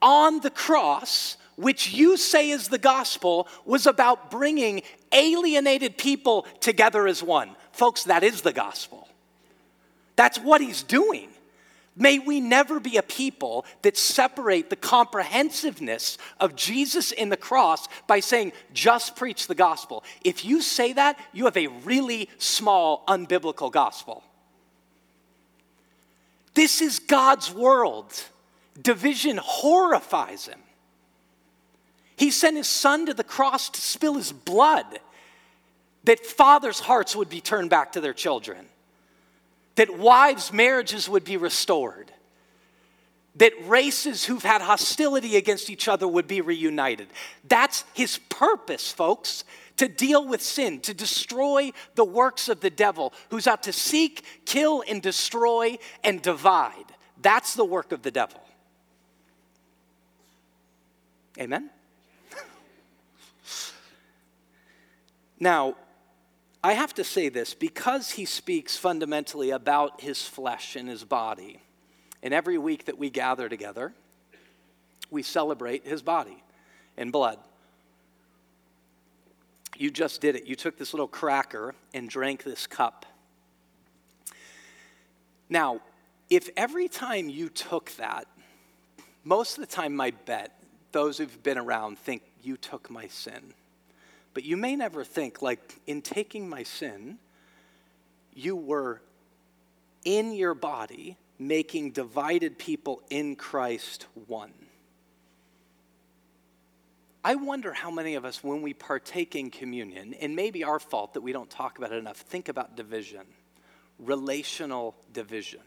on 0.00 0.38
the 0.38 0.50
cross, 0.50 1.36
which 1.56 1.92
you 1.92 2.16
say 2.16 2.50
is 2.50 2.68
the 2.68 2.78
gospel, 2.78 3.48
was 3.64 3.88
about 3.88 4.30
bringing 4.30 4.82
alienated 5.10 5.98
people 5.98 6.46
together 6.60 7.08
as 7.08 7.24
one. 7.24 7.56
Folks, 7.72 8.04
that 8.04 8.22
is 8.22 8.42
the 8.42 8.52
gospel. 8.52 9.08
That's 10.14 10.38
what 10.38 10.60
he's 10.60 10.84
doing. 10.84 11.28
May 11.96 12.20
we 12.20 12.40
never 12.40 12.78
be 12.78 12.96
a 12.96 13.02
people 13.02 13.64
that 13.82 13.96
separate 13.96 14.70
the 14.70 14.76
comprehensiveness 14.76 16.18
of 16.38 16.54
Jesus 16.54 17.10
in 17.10 17.30
the 17.30 17.36
cross 17.36 17.88
by 18.06 18.20
saying, 18.20 18.52
just 18.72 19.16
preach 19.16 19.48
the 19.48 19.56
gospel. 19.56 20.04
If 20.22 20.44
you 20.44 20.62
say 20.62 20.92
that, 20.92 21.18
you 21.32 21.46
have 21.46 21.56
a 21.56 21.66
really 21.66 22.28
small, 22.38 23.02
unbiblical 23.08 23.72
gospel. 23.72 24.22
This 26.54 26.80
is 26.80 26.98
God's 26.98 27.52
world. 27.52 28.12
Division 28.80 29.38
horrifies 29.42 30.46
him. 30.46 30.58
He 32.16 32.30
sent 32.30 32.56
his 32.56 32.68
son 32.68 33.06
to 33.06 33.14
the 33.14 33.24
cross 33.24 33.70
to 33.70 33.80
spill 33.80 34.14
his 34.14 34.32
blood 34.32 35.00
that 36.04 36.24
fathers' 36.24 36.80
hearts 36.80 37.14
would 37.14 37.28
be 37.28 37.40
turned 37.40 37.70
back 37.70 37.92
to 37.92 38.00
their 38.00 38.14
children, 38.14 38.66
that 39.76 39.98
wives' 39.98 40.52
marriages 40.52 41.08
would 41.08 41.24
be 41.24 41.36
restored, 41.36 42.10
that 43.36 43.52
races 43.66 44.24
who've 44.24 44.42
had 44.42 44.60
hostility 44.60 45.36
against 45.36 45.70
each 45.70 45.88
other 45.88 46.08
would 46.08 46.26
be 46.26 46.40
reunited. 46.40 47.08
That's 47.46 47.84
his 47.94 48.18
purpose, 48.28 48.90
folks, 48.90 49.44
to 49.76 49.88
deal 49.88 50.26
with 50.26 50.42
sin, 50.42 50.80
to 50.80 50.94
destroy 50.94 51.72
the 51.94 52.04
works 52.04 52.48
of 52.48 52.60
the 52.60 52.70
devil, 52.70 53.12
who's 53.30 53.46
out 53.46 53.62
to 53.64 53.72
seek, 53.72 54.24
kill, 54.44 54.82
and 54.88 55.02
destroy 55.02 55.78
and 56.04 56.20
divide. 56.22 56.84
That's 57.20 57.54
the 57.54 57.64
work 57.64 57.92
of 57.92 58.02
the 58.02 58.10
devil. 58.10 58.40
Amen? 61.38 61.70
now, 65.38 65.76
I 66.62 66.74
have 66.74 66.92
to 66.94 67.04
say 67.04 67.30
this 67.30 67.54
because 67.54 68.10
he 68.10 68.26
speaks 68.26 68.76
fundamentally 68.76 69.50
about 69.50 70.00
his 70.02 70.22
flesh 70.22 70.76
and 70.76 70.88
his 70.88 71.04
body. 71.04 71.60
And 72.22 72.34
every 72.34 72.58
week 72.58 72.84
that 72.84 72.98
we 72.98 73.08
gather 73.08 73.48
together, 73.48 73.94
we 75.10 75.22
celebrate 75.22 75.86
his 75.86 76.02
body 76.02 76.42
and 76.96 77.10
blood. 77.10 77.38
You 79.80 79.90
just 79.90 80.20
did 80.20 80.36
it. 80.36 80.44
You 80.44 80.56
took 80.56 80.76
this 80.76 80.92
little 80.92 81.08
cracker 81.08 81.74
and 81.94 82.06
drank 82.06 82.42
this 82.42 82.66
cup. 82.66 83.06
Now, 85.48 85.80
if 86.28 86.50
every 86.54 86.86
time 86.86 87.30
you 87.30 87.48
took 87.48 87.90
that, 87.92 88.26
most 89.24 89.56
of 89.56 89.66
the 89.66 89.74
time, 89.74 89.96
my 89.96 90.10
bet, 90.26 90.54
those 90.92 91.16
who've 91.16 91.42
been 91.42 91.56
around 91.56 91.98
think 91.98 92.20
you 92.42 92.58
took 92.58 92.90
my 92.90 93.06
sin. 93.06 93.54
But 94.34 94.44
you 94.44 94.58
may 94.58 94.76
never 94.76 95.02
think, 95.02 95.40
like, 95.40 95.80
in 95.86 96.02
taking 96.02 96.46
my 96.46 96.62
sin, 96.62 97.16
you 98.34 98.56
were 98.56 99.00
in 100.04 100.34
your 100.34 100.52
body 100.52 101.16
making 101.38 101.92
divided 101.92 102.58
people 102.58 103.02
in 103.08 103.34
Christ 103.34 104.04
one. 104.26 104.52
I 107.22 107.34
wonder 107.34 107.72
how 107.72 107.90
many 107.90 108.14
of 108.14 108.24
us, 108.24 108.42
when 108.42 108.62
we 108.62 108.72
partake 108.72 109.36
in 109.36 109.50
communion, 109.50 110.14
and 110.14 110.34
maybe 110.34 110.64
our 110.64 110.78
fault 110.78 111.14
that 111.14 111.20
we 111.20 111.32
don't 111.32 111.50
talk 111.50 111.78
about 111.78 111.92
it 111.92 111.96
enough, 111.96 112.18
think 112.18 112.48
about 112.48 112.76
division, 112.76 113.26
relational 113.98 114.94
division. 115.12 115.60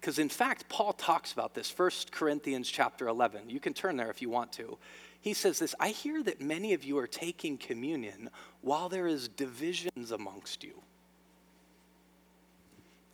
Because 0.00 0.18
in 0.18 0.28
fact, 0.28 0.68
Paul 0.68 0.92
talks 0.94 1.32
about 1.32 1.54
this, 1.54 1.72
1 1.76 1.90
Corinthians 2.10 2.68
chapter 2.68 3.06
11. 3.06 3.48
You 3.50 3.60
can 3.60 3.72
turn 3.72 3.96
there 3.96 4.10
if 4.10 4.20
you 4.20 4.28
want 4.28 4.52
to. 4.54 4.76
He 5.20 5.32
says 5.32 5.60
this 5.60 5.76
I 5.78 5.90
hear 5.90 6.24
that 6.24 6.40
many 6.40 6.74
of 6.74 6.82
you 6.82 6.98
are 6.98 7.06
taking 7.06 7.56
communion 7.56 8.28
while 8.62 8.88
there 8.88 9.06
is 9.06 9.28
divisions 9.28 10.10
amongst 10.10 10.64
you. 10.64 10.74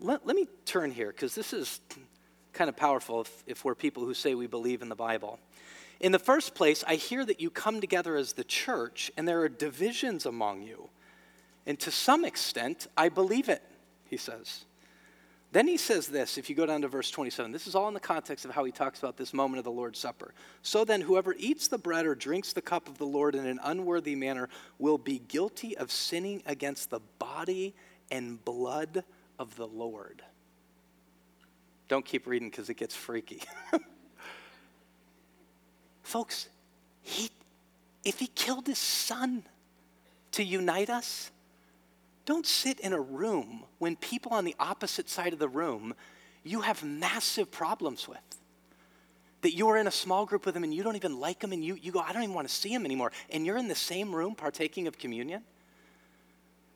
Let, 0.01 0.27
let 0.27 0.35
me 0.35 0.49
turn 0.65 0.93
here, 0.93 1.09
because 1.09 1.35
this 1.35 1.53
is 1.53 1.81
kind 2.55 2.71
of 2.71 2.77
powerful 2.77 3.21
if, 3.21 3.45
if 3.47 3.65
we're 3.67 3.75
people 3.75 4.07
who 4.07 4.15
say 4.15 4.35
we 4.35 4.47
believe 4.47 4.81
in 4.81 4.89
the 4.89 4.97
Bible. 4.97 5.39
In 6.01 6.13
the 6.13 6.19
first 6.19 6.55
place, 6.55 6.85
I 6.87 6.95
hear 6.95 7.25
that 7.25 7.41
you 7.41 7.51
come 7.51 7.81
together 7.81 8.17
as 8.17 8.35
the 8.35 8.45
church 8.45 9.11
and 9.17 9.27
there 9.27 9.41
are 9.41 9.49
divisions 9.49 10.27
among 10.27 10.63
you. 10.63 10.91
And 11.67 11.79
to 11.81 11.91
some 11.91 12.25
extent, 12.25 12.87
I 12.97 13.09
believe 13.09 13.49
it, 13.49 13.63
he 14.07 14.17
says. 14.17 14.65
Then 15.51 15.67
he 15.67 15.77
says 15.77 16.07
this, 16.07 16.37
if 16.37 16.51
you 16.51 16.57
go 16.57 16.67
down 16.67 16.83
to 16.83 16.89
verse 16.89 17.11
27, 17.11 17.53
this 17.53 17.67
is 17.67 17.75
all 17.75 17.89
in 17.89 17.95
the 17.95 18.01
context 18.01 18.45
of 18.45 18.51
how 18.51 18.65
he 18.65 18.73
talks 18.73 18.99
about 18.99 19.17
this 19.17 19.33
moment 19.33 19.59
of 19.59 19.65
the 19.65 19.71
Lord's 19.71 19.99
Supper. 19.99 20.35
So 20.63 20.85
then, 20.85 21.01
whoever 21.01 21.35
eats 21.39 21.69
the 21.69 21.79
bread 21.79 22.05
or 22.05 22.15
drinks 22.15 22.53
the 22.53 22.61
cup 22.61 22.87
of 22.87 22.99
the 22.99 23.07
Lord 23.07 23.35
in 23.35 23.47
an 23.47 23.59
unworthy 23.63 24.15
manner 24.15 24.51
will 24.79 24.99
be 24.99 25.21
guilty 25.27 25.77
of 25.77 25.91
sinning 25.91 26.43
against 26.45 26.91
the 26.91 27.01
body 27.19 27.75
and 28.11 28.45
blood 28.45 29.05
of 29.39 29.57
the 29.57 29.67
Lord. 29.67 30.23
Don't 31.89 32.05
keep 32.05 32.27
reading 32.27 32.51
because 32.51 32.69
it 32.69 32.77
gets 32.77 32.95
freaky. 32.95 33.43
Folks, 36.09 36.49
he, 37.03 37.29
if 38.03 38.19
he 38.19 38.29
killed 38.29 38.67
his 38.67 38.79
son 38.79 39.43
to 40.33 40.43
unite 40.43 40.89
us, 40.89 41.31
don't 42.25 42.47
sit 42.47 42.81
in 42.81 42.95
a 42.95 43.01
room 43.01 43.65
when 43.79 43.95
people 43.95 44.33
on 44.33 44.47
the 44.47 44.57
opposite 44.59 45.11
side 45.11 45.35
of 45.35 45.39
the 45.39 45.51
room 45.51 45.95
you 46.45 46.63
have 46.63 46.83
massive 46.83 47.51
problems 47.51 48.09
with. 48.09 48.17
That 49.43 49.53
you 49.53 49.69
are 49.69 49.77
in 49.77 49.87
a 49.87 49.91
small 49.91 50.25
group 50.25 50.47
with 50.47 50.55
them 50.55 50.65
and 50.65 50.73
you 50.73 50.83
don't 50.83 50.97
even 50.97 51.21
like 51.21 51.41
them 51.41 51.53
and 51.53 51.63
you, 51.63 51.75
you 51.75 51.93
go, 51.93 52.01
I 52.01 52.15
don't 52.15 52.23
even 52.23 52.35
want 52.35 52.49
to 52.49 52.55
see 52.55 52.71
them 52.71 52.87
anymore. 52.87 53.13
And 53.29 53.45
you're 53.45 53.59
in 53.59 53.69
the 53.69 53.75
same 53.75 54.15
room 54.15 54.35
partaking 54.35 54.87
of 54.87 54.97
communion. 54.97 55.43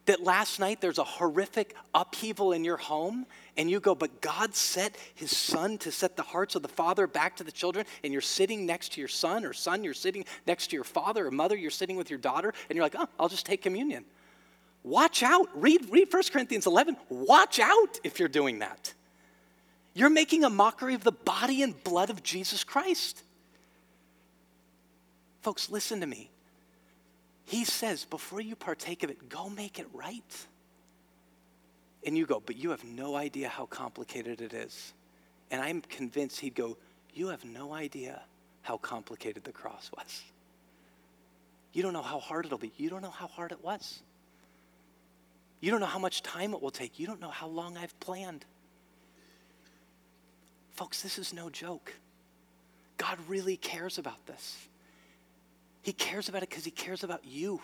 That 0.07 0.23
last 0.23 0.59
night 0.59 0.81
there's 0.81 0.99
a 0.99 1.05
horrific 1.05 1.77
upheaval 1.95 2.53
in 2.53 2.65
your 2.65 2.77
home 2.77 3.27
and 3.57 3.71
you 3.71 3.81
go, 3.81 3.95
but 3.95 4.21
God 4.21 4.55
set 4.55 4.97
his 5.15 5.37
son 5.37 5.79
to 5.79 5.93
set 5.93 6.17
the 6.17 6.23
hearts 6.23 6.55
of 6.55 6.63
the 6.63 6.69
father 6.69 7.07
back 7.07 7.37
to 7.37 7.45
the 7.45 7.53
children, 7.53 7.85
and 8.03 8.13
you're 8.13 8.23
sitting 8.23 8.65
next 8.65 8.93
to 8.93 9.01
your 9.01 9.09
son, 9.09 9.45
or 9.45 9.53
son, 9.53 9.85
you're 9.85 9.93
sitting 9.93 10.25
next 10.47 10.69
to 10.69 10.77
your 10.77 10.85
father, 10.85 11.27
or 11.27 11.31
mother, 11.31 11.55
you're 11.55 11.71
sitting 11.71 11.97
with 11.97 12.09
your 12.09 12.19
daughter, 12.19 12.55
and 12.69 12.77
you're 12.77 12.85
like, 12.85 12.95
oh, 12.97 13.09
I'll 13.21 13.29
just 13.29 13.45
take 13.45 13.63
communion. 13.63 14.05
Watch 14.85 15.23
out. 15.23 15.49
Read, 15.55 15.87
read 15.91 16.13
1 16.13 16.23
Corinthians 16.33 16.67
11. 16.67 16.97
Watch 17.09 17.61
out 17.61 18.01
if 18.03 18.19
you're 18.19 18.29
doing 18.29 18.61
that. 18.61 18.95
You're 19.95 20.11
making 20.11 20.45
a 20.45 20.51
mockery 20.51 20.95
of 20.95 21.05
the 21.05 21.13
body 21.13 21.63
and 21.63 21.83
blood 21.85 22.11
of 22.11 22.23
Jesus 22.23 22.65
Christ. 22.65 23.23
Folks, 25.43 25.71
listen 25.71 26.01
to 26.01 26.07
me. 26.07 26.31
He 27.53 27.67
says, 27.67 28.07
before 28.07 28.41
you 28.41 28.57
partake 28.57 29.03
of 29.03 29.11
it, 29.11 29.29
go 29.29 29.51
make 29.51 29.79
it 29.79 29.87
right. 29.93 30.47
And 32.03 32.17
you 32.17 32.25
go, 32.25 32.41
but 32.41 32.57
you 32.57 32.71
have 32.71 32.83
no 32.83 33.15
idea 33.15 33.47
how 33.47 33.67
complicated 33.67 34.41
it 34.41 34.55
is. 34.55 34.95
And 35.51 35.61
I'm 35.61 35.83
convinced 35.83 36.41
he'd 36.41 36.55
go, 36.55 36.79
You 37.13 37.29
have 37.29 37.45
no 37.45 37.75
idea 37.75 38.23
how 38.63 38.79
complicated 38.79 39.45
the 39.45 39.53
cross 39.53 39.91
was. 39.95 40.23
You 41.75 41.83
don't 41.83 41.93
know 41.93 42.01
how 42.01 42.21
hard 42.21 42.47
it'll 42.47 42.57
be. 42.57 42.73
You 42.79 42.89
don't 42.89 43.03
know 43.03 43.11
how 43.11 43.27
hard 43.27 43.53
it 43.53 43.63
was. 43.63 44.01
You 45.61 45.71
don't 45.71 45.81
know 45.81 45.85
how 45.85 45.99
much 45.99 46.23
time 46.23 46.55
it 46.55 46.63
will 46.63 46.71
take. 46.71 46.99
You 46.99 47.07
don't 47.07 47.21
know 47.21 47.29
how 47.29 47.49
long 47.49 47.77
I've 47.77 48.01
planned. 48.01 48.47
Folks, 50.71 51.03
this 51.03 51.19
is 51.19 51.35
no 51.35 51.51
joke. 51.51 51.93
God 52.97 53.19
really 53.29 53.59
cares 53.59 53.99
about 53.99 54.25
this. 54.27 54.57
He 55.83 55.93
cares 55.93 56.29
about 56.29 56.43
it 56.43 56.49
because 56.49 56.65
He 56.65 56.71
cares 56.71 57.05
about 57.05 57.25
you. 57.25 57.61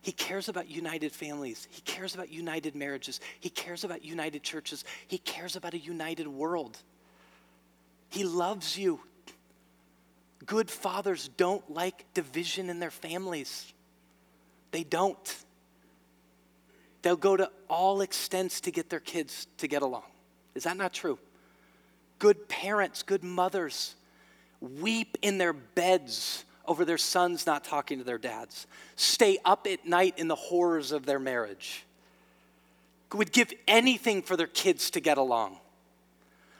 He 0.00 0.12
cares 0.12 0.48
about 0.50 0.68
united 0.68 1.12
families. 1.12 1.66
He 1.70 1.80
cares 1.80 2.14
about 2.14 2.30
united 2.30 2.74
marriages. 2.74 3.20
He 3.40 3.48
cares 3.48 3.84
about 3.84 4.04
united 4.04 4.42
churches. 4.42 4.84
He 5.08 5.16
cares 5.16 5.56
about 5.56 5.72
a 5.72 5.78
united 5.78 6.28
world. 6.28 6.76
He 8.10 8.22
loves 8.22 8.76
you. 8.76 9.00
Good 10.44 10.70
fathers 10.70 11.30
don't 11.36 11.68
like 11.70 12.04
division 12.12 12.68
in 12.68 12.80
their 12.80 12.90
families, 12.90 13.72
they 14.72 14.84
don't. 14.84 15.36
They'll 17.00 17.16
go 17.16 17.36
to 17.36 17.50
all 17.68 18.00
extents 18.00 18.62
to 18.62 18.70
get 18.70 18.88
their 18.88 19.00
kids 19.00 19.46
to 19.58 19.68
get 19.68 19.82
along. 19.82 20.04
Is 20.54 20.64
that 20.64 20.76
not 20.78 20.94
true? 20.94 21.18
Good 22.18 22.48
parents, 22.48 23.02
good 23.02 23.22
mothers 23.22 23.94
weep 24.60 25.18
in 25.20 25.36
their 25.36 25.52
beds 25.52 26.44
over 26.66 26.84
their 26.84 26.98
sons 26.98 27.46
not 27.46 27.64
talking 27.64 27.98
to 27.98 28.04
their 28.04 28.18
dads, 28.18 28.66
stay 28.96 29.38
up 29.44 29.66
at 29.66 29.86
night 29.86 30.14
in 30.18 30.28
the 30.28 30.34
horrors 30.34 30.92
of 30.92 31.06
their 31.06 31.18
marriage, 31.18 31.84
would 33.12 33.32
give 33.32 33.52
anything 33.68 34.22
for 34.22 34.36
their 34.36 34.46
kids 34.46 34.90
to 34.90 35.00
get 35.00 35.18
along. 35.18 35.56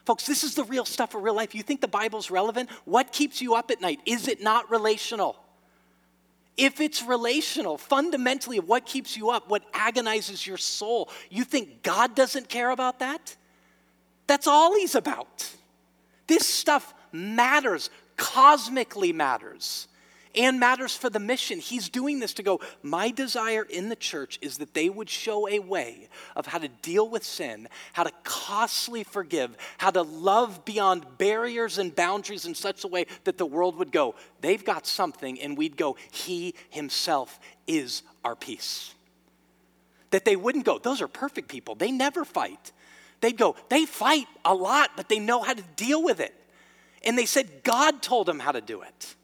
Folks, 0.05 0.27
this 0.27 0.45
is 0.45 0.55
the 0.55 0.65
real 0.65 0.85
stuff 0.85 1.13
for 1.13 1.21
real 1.21 1.35
life. 1.35 1.55
You 1.55 1.63
think 1.63 1.81
the 1.81 1.89
Bible's 1.89 2.31
relevant? 2.31 2.71
What 2.85 3.11
keeps 3.11 3.41
you 3.41 3.55
up 3.55 3.71
at 3.71 3.81
night? 3.81 4.01
Is 4.07 4.29
it 4.29 4.43
not 4.43 4.71
relational? 4.71 5.37
If 6.57 6.81
it's 6.81 7.03
relational, 7.03 7.79
fundamentally, 7.79 8.61
what 8.61 8.87
keeps 8.87 9.17
you 9.17 9.31
up, 9.31 9.49
what 9.49 9.65
agonizes 9.73 10.47
your 10.47 10.59
soul, 10.59 11.09
you 11.31 11.43
think 11.43 11.83
God 11.83 12.15
doesn't 12.15 12.49
care 12.49 12.71
about 12.71 13.01
that? 13.01 13.35
That's 14.27 14.47
all 14.47 14.77
He's 14.77 14.95
about. 14.95 15.51
This 16.27 16.47
stuff 16.47 16.95
matters, 17.11 17.91
cosmically 18.17 19.13
matters 19.13 19.89
and 20.35 20.59
matters 20.59 20.97
for 20.97 21.11
the 21.11 21.21
mission. 21.21 21.59
He's 21.59 21.89
doing 21.89 22.19
this 22.19 22.35
to 22.35 22.43
go, 22.43 22.61
my 22.83 23.11
desire 23.11 23.63
in 23.63 23.89
the 23.89 23.97
church 23.97 24.39
is 24.43 24.59
that 24.59 24.75
they 24.75 24.89
would 24.89 25.09
show 25.09 25.49
a 25.49 25.59
way 25.59 26.09
of 26.37 26.47
how 26.47 26.59
to 26.59 26.69
deal 26.69 27.09
with 27.09 27.25
sin, 27.25 27.69
how 27.93 28.05
to 28.05 28.13
costly 28.23 29.05
forgive, 29.05 29.57
how 29.79 29.91
to 29.91 30.03
love 30.03 30.65
beyond 30.65 31.07
barriers 31.19 31.79
and 31.79 31.95
boundaries 31.95 32.47
in 32.47 32.55
such 32.55 32.85
a 32.85 32.89
way 32.89 33.07
that 33.25 33.39
the 33.39 33.47
world 33.47 33.77
would 33.77 33.93
go, 33.93 34.15
they've 34.41 34.65
got 34.65 34.87
something, 34.87 35.41
and 35.41 35.57
we'd 35.57 35.77
go, 35.77 35.97
He 36.11 36.55
Himself 36.71 37.39
is 37.67 38.03
our 38.25 38.37
peace. 38.37 38.95
That 40.11 40.25
they 40.25 40.37
wouldn't 40.37 40.65
go, 40.65 40.79
those 40.79 41.03
are 41.03 41.09
perfect 41.09 41.49
people, 41.49 41.75
they 41.75 41.91
never 41.91 42.25
fight. 42.25 42.73
They'd 43.21 43.39
go, 43.39 43.57
they 43.71 43.87
fight 43.87 44.27
a 44.45 44.55
lot, 44.55 44.91
but 44.97 45.09
they 45.09 45.19
know 45.19 45.43
how 45.43 45.55
to 45.55 45.63
deal 45.77 46.03
with 46.03 46.21
it. 46.21 46.35
And 47.03 47.17
they 47.17 47.25
said 47.25 47.63
God 47.63 48.03
told 48.03 48.27
them 48.27 48.39
how 48.39 48.53
to 48.53 48.61
do 48.61 48.83
it. 48.83 49.15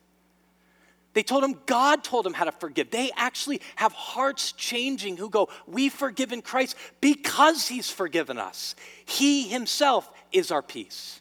They 1.12 1.22
told 1.22 1.42
him 1.42 1.56
God 1.66 2.04
told 2.04 2.26
him 2.26 2.34
how 2.34 2.44
to 2.44 2.52
forgive. 2.52 2.90
They 2.90 3.10
actually 3.16 3.60
have 3.76 3.92
hearts 3.92 4.52
changing 4.52 5.16
who 5.16 5.28
go, 5.28 5.48
We've 5.66 5.92
forgiven 5.92 6.40
Christ 6.40 6.76
because 7.00 7.66
he's 7.66 7.90
forgiven 7.90 8.38
us. 8.38 8.76
He 9.04 9.48
himself 9.48 10.10
is 10.32 10.50
our 10.50 10.62
peace. 10.62 11.20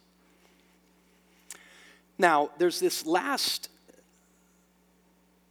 Now, 2.20 2.52
there's 2.58 2.80
this 2.80 3.06
last 3.06 3.70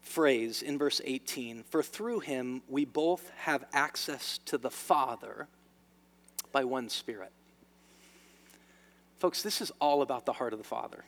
phrase 0.02 0.62
in 0.62 0.78
verse 0.78 1.00
18 1.04 1.64
For 1.64 1.82
through 1.82 2.20
him 2.20 2.62
we 2.68 2.84
both 2.84 3.30
have 3.38 3.64
access 3.72 4.38
to 4.46 4.58
the 4.58 4.70
Father 4.70 5.48
by 6.52 6.64
one 6.64 6.88
Spirit. 6.88 7.32
Folks, 9.18 9.42
this 9.42 9.60
is 9.60 9.72
all 9.80 10.02
about 10.02 10.26
the 10.26 10.32
heart 10.32 10.52
of 10.52 10.60
the 10.60 10.64
Father. 10.64 11.04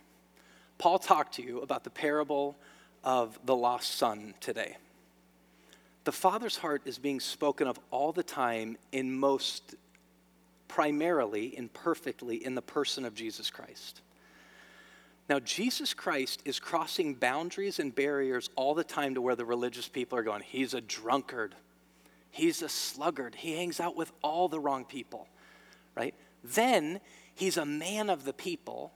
Paul 0.79 0.99
talked 0.99 1.35
to 1.35 1.43
you 1.43 1.61
about 1.61 1.85
the 1.85 1.91
parable 1.91 2.57
of 3.05 3.39
the 3.45 3.57
lost 3.57 3.97
son 3.97 4.35
today. 4.41 4.77
The 6.05 6.13
Father's 6.13 6.57
heart 6.57 6.83
is 6.85 6.99
being 6.99 7.21
spoken 7.21 7.67
of 7.67 7.79
all 7.91 8.13
the 8.13 8.23
time 8.23 8.77
in 8.93 9.19
most 9.19 9.75
primarily 10.69 11.55
and 11.57 11.73
perfectly 11.73 12.45
in 12.45 12.55
the 12.55 12.63
person 12.63 13.05
of 13.05 13.15
Jesus 13.15 13.51
Christ. 13.51 14.01
Now, 15.29 15.39
Jesus 15.41 15.95
Christ 15.95 16.43
is 16.45 16.59
crossing 16.59 17.15
boundaries 17.15 17.79
and 17.79 17.95
barriers 17.95 18.51
all 18.57 18.75
the 18.75 18.83
time 18.83 19.15
to 19.15 19.21
where 19.21 19.37
the 19.37 19.45
religious 19.45 19.89
people 19.89 20.19
are 20.19 20.23
going, 20.23 20.43
He's 20.43 20.75
a 20.75 20.81
drunkard. 20.81 21.55
He's 22.31 22.63
a 22.63 22.69
sluggard. 22.69 23.35
He 23.35 23.57
hangs 23.57 23.81
out 23.81 23.97
with 23.97 24.13
all 24.23 24.49
the 24.49 24.61
wrong 24.61 24.85
people, 24.85 25.29
right? 25.97 26.15
Then 26.45 27.01
he's 27.35 27.57
a 27.57 27.65
man 27.65 28.09
of 28.09 28.25
the 28.25 28.33
people 28.33 28.93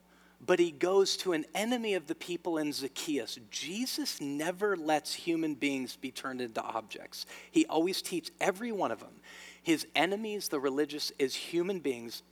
but 0.46 0.58
he 0.58 0.70
goes 0.70 1.16
to 1.18 1.32
an 1.32 1.44
enemy 1.54 1.94
of 1.94 2.06
the 2.06 2.14
people 2.14 2.58
in 2.58 2.72
Zacchaeus. 2.72 3.38
Jesus 3.50 4.20
never 4.20 4.76
lets 4.76 5.14
human 5.14 5.54
beings 5.54 5.96
be 5.96 6.10
turned 6.10 6.40
into 6.40 6.62
objects. 6.62 7.26
He 7.50 7.66
always 7.66 8.02
teaches 8.02 8.32
every 8.40 8.72
one 8.72 8.90
of 8.92 9.00
them. 9.00 9.20
His 9.62 9.86
enemies, 9.94 10.48
the 10.48 10.60
religious, 10.60 11.12
is 11.18 11.34
human 11.34 11.78
beings, 11.80 12.22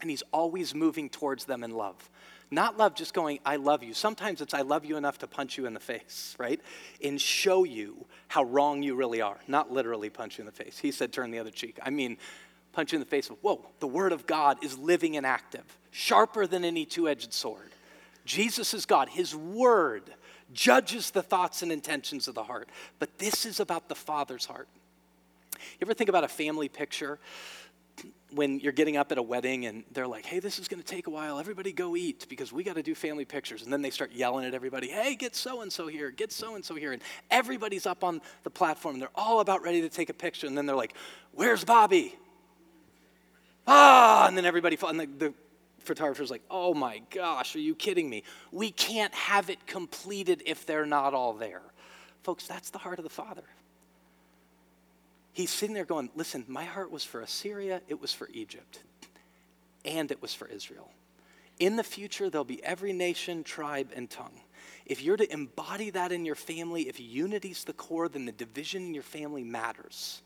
and 0.00 0.10
he's 0.10 0.22
always 0.32 0.74
moving 0.74 1.08
towards 1.08 1.44
them 1.46 1.64
in 1.64 1.70
love. 1.70 1.96
Not 2.50 2.76
love 2.76 2.94
just 2.94 3.14
going, 3.14 3.38
I 3.44 3.56
love 3.56 3.82
you. 3.82 3.94
Sometimes 3.94 4.40
it's, 4.40 4.54
I 4.54 4.60
love 4.60 4.84
you 4.84 4.96
enough 4.96 5.18
to 5.18 5.26
punch 5.26 5.56
you 5.56 5.66
in 5.66 5.74
the 5.74 5.80
face, 5.80 6.36
right? 6.38 6.60
And 7.02 7.20
show 7.20 7.64
you 7.64 8.04
how 8.28 8.44
wrong 8.44 8.82
you 8.82 8.94
really 8.94 9.20
are. 9.20 9.38
Not 9.48 9.72
literally 9.72 10.10
punch 10.10 10.38
you 10.38 10.42
in 10.42 10.46
the 10.46 10.52
face. 10.52 10.78
He 10.78 10.92
said, 10.92 11.12
turn 11.12 11.30
the 11.30 11.38
other 11.38 11.50
cheek. 11.50 11.78
I 11.82 11.90
mean, 11.90 12.18
punch 12.74 12.92
you 12.92 12.96
in 12.96 13.00
the 13.00 13.06
face 13.06 13.30
of, 13.30 13.36
whoa, 13.40 13.64
the 13.80 13.86
Word 13.86 14.12
of 14.12 14.26
God 14.26 14.62
is 14.62 14.76
living 14.78 15.16
and 15.16 15.24
active, 15.24 15.64
sharper 15.90 16.46
than 16.46 16.64
any 16.64 16.84
two 16.84 17.08
edged 17.08 17.32
sword. 17.32 17.70
Jesus 18.24 18.74
is 18.74 18.86
God. 18.86 19.08
His 19.08 19.34
Word 19.34 20.02
judges 20.52 21.10
the 21.10 21.22
thoughts 21.22 21.62
and 21.62 21.72
intentions 21.72 22.28
of 22.28 22.34
the 22.34 22.42
heart. 22.42 22.68
But 22.98 23.18
this 23.18 23.46
is 23.46 23.60
about 23.60 23.88
the 23.88 23.94
Father's 23.94 24.44
heart. 24.44 24.68
You 25.54 25.86
ever 25.86 25.94
think 25.94 26.10
about 26.10 26.24
a 26.24 26.28
family 26.28 26.68
picture 26.68 27.18
when 28.32 28.58
you're 28.58 28.72
getting 28.72 28.96
up 28.96 29.12
at 29.12 29.18
a 29.18 29.22
wedding 29.22 29.66
and 29.66 29.84
they're 29.92 30.06
like, 30.06 30.26
hey, 30.26 30.40
this 30.40 30.58
is 30.58 30.66
going 30.66 30.82
to 30.82 30.86
take 30.86 31.06
a 31.06 31.10
while. 31.10 31.38
Everybody 31.38 31.72
go 31.72 31.94
eat 31.94 32.26
because 32.28 32.52
we 32.52 32.64
got 32.64 32.74
to 32.74 32.82
do 32.82 32.94
family 32.94 33.24
pictures. 33.24 33.62
And 33.62 33.72
then 33.72 33.82
they 33.82 33.90
start 33.90 34.12
yelling 34.12 34.44
at 34.44 34.54
everybody, 34.54 34.88
hey, 34.88 35.14
get 35.14 35.36
so 35.36 35.62
and 35.62 35.72
so 35.72 35.86
here, 35.86 36.10
get 36.10 36.32
so 36.32 36.56
and 36.56 36.64
so 36.64 36.74
here. 36.74 36.92
And 36.92 37.00
everybody's 37.30 37.86
up 37.86 38.02
on 38.02 38.20
the 38.42 38.50
platform. 38.50 38.98
They're 38.98 39.08
all 39.14 39.40
about 39.40 39.62
ready 39.62 39.80
to 39.82 39.88
take 39.88 40.10
a 40.10 40.14
picture. 40.14 40.48
And 40.48 40.58
then 40.58 40.66
they're 40.66 40.76
like, 40.76 40.94
where's 41.32 41.64
Bobby? 41.64 42.16
Ah, 43.66 44.26
and 44.26 44.36
then 44.36 44.44
everybody, 44.44 44.78
and 44.86 45.00
the, 45.00 45.06
the 45.06 45.34
photographer's 45.80 46.30
like, 46.30 46.42
oh 46.50 46.74
my 46.74 47.02
gosh, 47.10 47.56
are 47.56 47.60
you 47.60 47.74
kidding 47.74 48.08
me? 48.08 48.22
We 48.52 48.70
can't 48.70 49.14
have 49.14 49.50
it 49.50 49.66
completed 49.66 50.42
if 50.46 50.66
they're 50.66 50.86
not 50.86 51.14
all 51.14 51.32
there. 51.32 51.62
Folks, 52.22 52.46
that's 52.46 52.70
the 52.70 52.78
heart 52.78 52.98
of 52.98 53.04
the 53.04 53.10
Father. 53.10 53.44
He's 55.32 55.50
sitting 55.50 55.74
there 55.74 55.84
going, 55.84 56.10
listen, 56.14 56.44
my 56.46 56.64
heart 56.64 56.90
was 56.90 57.04
for 57.04 57.20
Assyria, 57.20 57.80
it 57.88 58.00
was 58.00 58.12
for 58.12 58.28
Egypt, 58.32 58.80
and 59.84 60.10
it 60.10 60.22
was 60.22 60.32
for 60.32 60.46
Israel. 60.46 60.90
In 61.58 61.76
the 61.76 61.82
future, 61.82 62.30
there'll 62.30 62.44
be 62.44 62.62
every 62.64 62.92
nation, 62.92 63.44
tribe, 63.44 63.90
and 63.94 64.08
tongue. 64.08 64.40
If 64.86 65.02
you're 65.02 65.16
to 65.16 65.32
embody 65.32 65.90
that 65.90 66.12
in 66.12 66.24
your 66.24 66.34
family, 66.34 66.82
if 66.82 67.00
unity's 67.00 67.64
the 67.64 67.72
core, 67.72 68.08
then 68.08 68.26
the 68.26 68.32
division 68.32 68.86
in 68.86 68.94
your 68.94 69.02
family 69.02 69.44
matters 69.44 70.22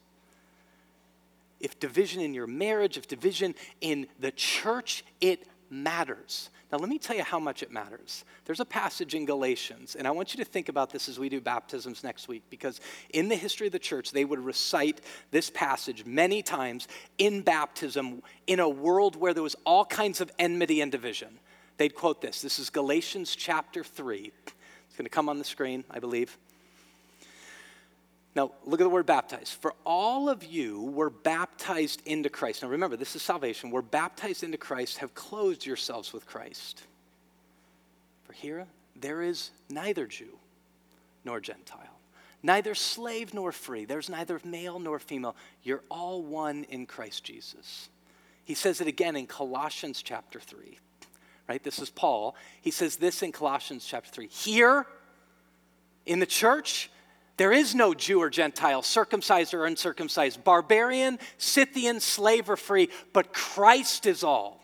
if 1.61 1.79
division 1.79 2.23
in 2.23 2.35
your 2.35 2.47
marriage, 2.47 2.97
if 2.97 3.09
division 3.09 3.55
in 3.81 4.07
the 4.18 4.31
church, 4.31 5.05
it 5.21 5.47
matters. 5.71 6.51
Now, 6.71 6.77
let 6.79 6.90
me 6.90 6.99
tell 6.99 7.16
you 7.16 7.23
how 7.23 7.38
much 7.38 7.62
it 7.62 7.71
matters. 7.71 8.27
There's 8.44 8.61
a 8.61 8.64
passage 8.64 9.14
in 9.14 9.25
Galatians, 9.25 9.94
and 9.94 10.07
I 10.07 10.11
want 10.11 10.35
you 10.35 10.44
to 10.44 10.51
think 10.51 10.68
about 10.68 10.90
this 10.90 11.09
as 11.09 11.18
we 11.18 11.31
do 11.31 11.40
baptisms 11.40 12.05
next 12.05 12.29
week, 12.29 12.42
because 12.51 12.81
in 13.11 13.29
the 13.29 13.37
history 13.37 13.68
of 13.68 13.73
the 13.73 13.79
church, 13.79 14.11
they 14.11 14.27
would 14.27 14.38
recite 14.38 15.01
this 15.31 15.49
passage 15.49 16.05
many 16.05 16.42
times 16.42 16.87
in 17.16 17.40
baptism 17.40 18.23
in 18.47 18.61
a 18.61 18.68
world 18.68 19.16
where 19.16 19.33
there 19.33 19.42
was 19.42 19.57
all 19.64 19.87
kinds 19.87 20.21
of 20.21 20.31
enmity 20.38 20.83
and 20.83 20.92
division. 20.92 21.38
They'd 21.79 21.94
quote 21.94 22.21
this. 22.21 22.42
This 22.42 22.59
is 22.59 22.68
Galatians 22.68 23.35
chapter 23.35 23.83
3. 23.83 24.33
It's 24.44 24.97
going 24.97 25.07
to 25.07 25.11
come 25.11 25.31
on 25.31 25.38
the 25.38 25.44
screen, 25.44 25.85
I 25.90 26.01
believe. 26.01 26.37
Now, 28.38 28.53
look 28.64 28.81
at 28.81 28.85
the 28.85 28.88
word 28.88 29.05
baptized. 29.05 29.55
For 29.55 29.74
all 29.85 30.29
of 30.29 30.44
you 30.44 30.81
were 30.81 31.11
baptized 31.11 32.03
into 32.07 32.31
Christ. 32.31 32.62
Now, 32.62 32.68
remember, 32.68 32.96
this 32.96 33.16
is 33.16 33.22
salvation. 33.22 33.72
We're 33.72 33.83
baptized 33.83 34.44
into 34.44 34.57
Christ, 34.57 34.98
have 34.98 35.12
clothed 35.12 35.66
yourselves 35.66 36.12
with 36.12 36.24
Christ. 36.24 36.85
For 38.22 38.33
here, 38.35 38.68
there 38.94 39.22
is 39.22 39.51
neither 39.68 40.07
Jew 40.07 40.38
nor 41.24 41.40
Gentile, 41.40 41.98
neither 42.40 42.77
slave 42.77 43.35
nor 43.35 43.51
free. 43.51 43.85
There's 43.85 44.09
neither 44.09 44.40
male 44.44 44.79
nor 44.79 45.01
female. 45.01 45.35
You're 45.64 45.83
all 45.90 46.22
one 46.22 46.62
in 46.68 46.87
Christ 46.87 47.24
Jesus. 47.24 47.88
He 48.44 48.55
says 48.55 48.81
it 48.81 48.87
again 48.87 49.16
in 49.16 49.27
Colossians 49.27 50.01
chapter 50.01 50.38
3. 50.38 50.79
Right? 51.48 51.64
This 51.64 51.81
is 51.81 51.90
Paul. 51.90 52.37
He 52.61 52.70
says 52.70 52.98
this 52.98 53.24
in 53.24 53.33
Colossians 53.33 53.85
chapter 53.85 54.12
3. 54.12 54.29
Here 54.29 54.87
in 56.07 56.20
the 56.20 56.27
church, 56.27 56.88
there 57.38 57.53
is 57.53 57.74
no 57.74 57.94
Jew 57.94 58.20
or 58.20 58.29
Gentile, 58.29 58.83
circumcised 58.83 59.55
or 59.55 59.64
uncircumcised, 59.64 60.44
barbarian, 60.44 61.18
Scythian, 61.38 62.01
slave 62.01 62.51
or 62.51 62.57
free, 62.57 62.90
but 63.12 63.33
Christ 63.33 64.07
is 64.07 64.22
all 64.22 64.61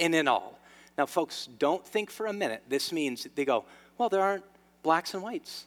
and 0.00 0.14
in 0.14 0.26
all. 0.26 0.58
Now, 0.98 1.06
folks, 1.06 1.48
don't 1.58 1.86
think 1.86 2.10
for 2.10 2.26
a 2.26 2.32
minute 2.32 2.64
this 2.68 2.90
means 2.90 3.28
they 3.34 3.44
go, 3.44 3.64
well, 3.96 4.08
there 4.08 4.22
aren't 4.22 4.44
blacks 4.82 5.14
and 5.14 5.22
whites. 5.22 5.66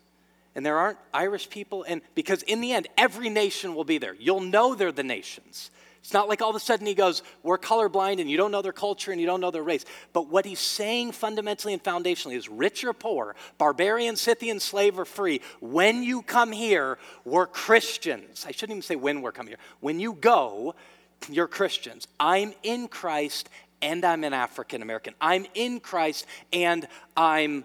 And 0.55 0.65
there 0.65 0.77
aren't 0.77 0.99
Irish 1.13 1.49
people, 1.49 1.83
and 1.87 2.01
because 2.13 2.43
in 2.43 2.61
the 2.61 2.73
end, 2.73 2.87
every 2.95 3.29
nation 3.29 3.73
will 3.73 3.85
be 3.85 3.97
there. 3.97 4.13
You'll 4.13 4.41
know 4.41 4.75
they're 4.75 4.91
the 4.91 5.03
nations. 5.03 5.71
It's 6.03 6.11
not 6.11 6.27
like 6.27 6.41
all 6.41 6.49
of 6.49 6.55
a 6.57 6.59
sudden 6.59 6.85
he 6.85 6.95
goes, 6.95 7.23
We're 7.43 7.57
colorblind 7.57 8.19
and 8.19 8.29
you 8.29 8.35
don't 8.35 8.51
know 8.51 8.61
their 8.61 8.73
culture 8.73 9.13
and 9.13 9.21
you 9.21 9.25
don't 9.25 9.39
know 9.39 9.51
their 9.51 9.63
race. 9.63 9.85
But 10.11 10.27
what 10.27 10.45
he's 10.45 10.59
saying 10.59 11.13
fundamentally 11.13 11.71
and 11.71 11.81
foundationally 11.81 12.35
is 12.35 12.49
rich 12.49 12.83
or 12.83 12.91
poor, 12.91 13.37
barbarian, 13.57 14.17
Scythian, 14.17 14.59
slave 14.59 14.99
or 14.99 15.05
free, 15.05 15.39
when 15.61 16.03
you 16.03 16.21
come 16.21 16.51
here, 16.51 16.97
we're 17.23 17.47
Christians. 17.47 18.45
I 18.45 18.51
shouldn't 18.51 18.71
even 18.71 18.81
say 18.81 18.97
when 18.97 19.21
we're 19.21 19.31
coming 19.31 19.51
here. 19.51 19.59
When 19.79 20.01
you 20.01 20.11
go, 20.13 20.75
you're 21.29 21.47
Christians. 21.47 22.05
I'm 22.19 22.53
in 22.63 22.89
Christ 22.89 23.49
and 23.81 24.03
I'm 24.03 24.25
an 24.25 24.33
African 24.33 24.81
American. 24.81 25.13
I'm 25.21 25.45
in 25.53 25.79
Christ 25.79 26.25
and 26.51 26.85
I'm 27.15 27.63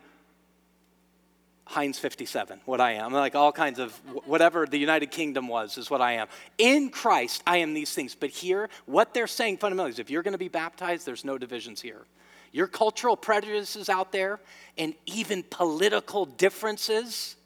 Heinz 1.69 1.99
57, 1.99 2.63
what 2.65 2.81
I 2.81 2.93
am. 2.93 3.13
Like 3.13 3.35
all 3.35 3.53
kinds 3.53 3.79
of 3.79 3.93
whatever 4.25 4.65
the 4.65 4.79
United 4.79 5.11
Kingdom 5.11 5.49
was, 5.49 5.77
is 5.77 5.91
what 5.91 6.01
I 6.01 6.13
am. 6.13 6.27
In 6.57 6.89
Christ, 6.89 7.43
I 7.47 7.59
am 7.59 7.75
these 7.75 7.93
things. 7.93 8.15
But 8.15 8.31
here, 8.31 8.71
what 8.87 9.13
they're 9.13 9.27
saying 9.27 9.59
fundamentally 9.59 9.91
is 9.91 9.99
if 9.99 10.09
you're 10.09 10.23
going 10.23 10.33
to 10.33 10.39
be 10.39 10.49
baptized, 10.49 11.05
there's 11.05 11.27
no 11.27 11.37
divisions 11.37 11.83
here. 11.83 12.07
Your 12.53 12.69
cultural 12.69 13.19
prejudices 13.19 13.91
out 13.91 14.13
there 14.13 14.41
and 14.79 14.95
even 15.05 15.43
political 15.43 16.25
differences, 16.25 17.37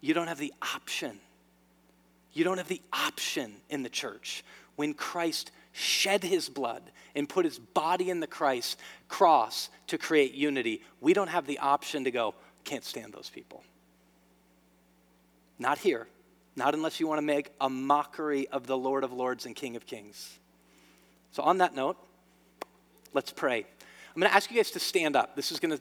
you 0.00 0.14
don't 0.14 0.28
have 0.28 0.38
the 0.38 0.54
option. 0.62 1.18
You 2.34 2.44
don't 2.44 2.58
have 2.58 2.68
the 2.68 2.82
option 2.92 3.52
in 3.68 3.82
the 3.82 3.88
church 3.88 4.44
when 4.76 4.94
Christ 4.94 5.50
shed 5.72 6.22
his 6.22 6.48
blood 6.48 6.82
and 7.14 7.28
put 7.28 7.44
his 7.44 7.58
body 7.58 8.10
in 8.10 8.20
the 8.20 8.26
Christ 8.26 8.78
cross 9.08 9.70
to 9.88 9.98
create 9.98 10.34
unity, 10.34 10.82
we 11.00 11.12
don't 11.12 11.28
have 11.28 11.46
the 11.46 11.58
option 11.58 12.04
to 12.04 12.10
go, 12.10 12.34
can't 12.64 12.84
stand 12.84 13.12
those 13.12 13.30
people. 13.30 13.62
Not 15.58 15.78
here. 15.78 16.06
Not 16.56 16.74
unless 16.74 16.98
you 16.98 17.06
want 17.06 17.18
to 17.18 17.26
make 17.26 17.50
a 17.60 17.70
mockery 17.70 18.48
of 18.48 18.66
the 18.66 18.76
Lord 18.76 19.04
of 19.04 19.12
Lords 19.12 19.46
and 19.46 19.54
King 19.54 19.76
of 19.76 19.86
Kings. 19.86 20.38
So, 21.30 21.42
on 21.42 21.58
that 21.58 21.74
note, 21.74 21.96
let's 23.12 23.30
pray. 23.30 23.58
I'm 23.58 24.20
going 24.20 24.28
to 24.28 24.34
ask 24.34 24.50
you 24.50 24.56
guys 24.56 24.72
to 24.72 24.80
stand 24.80 25.14
up. 25.14 25.36
This 25.36 25.52
is 25.52 25.60
going 25.60 25.76
to 25.76 25.80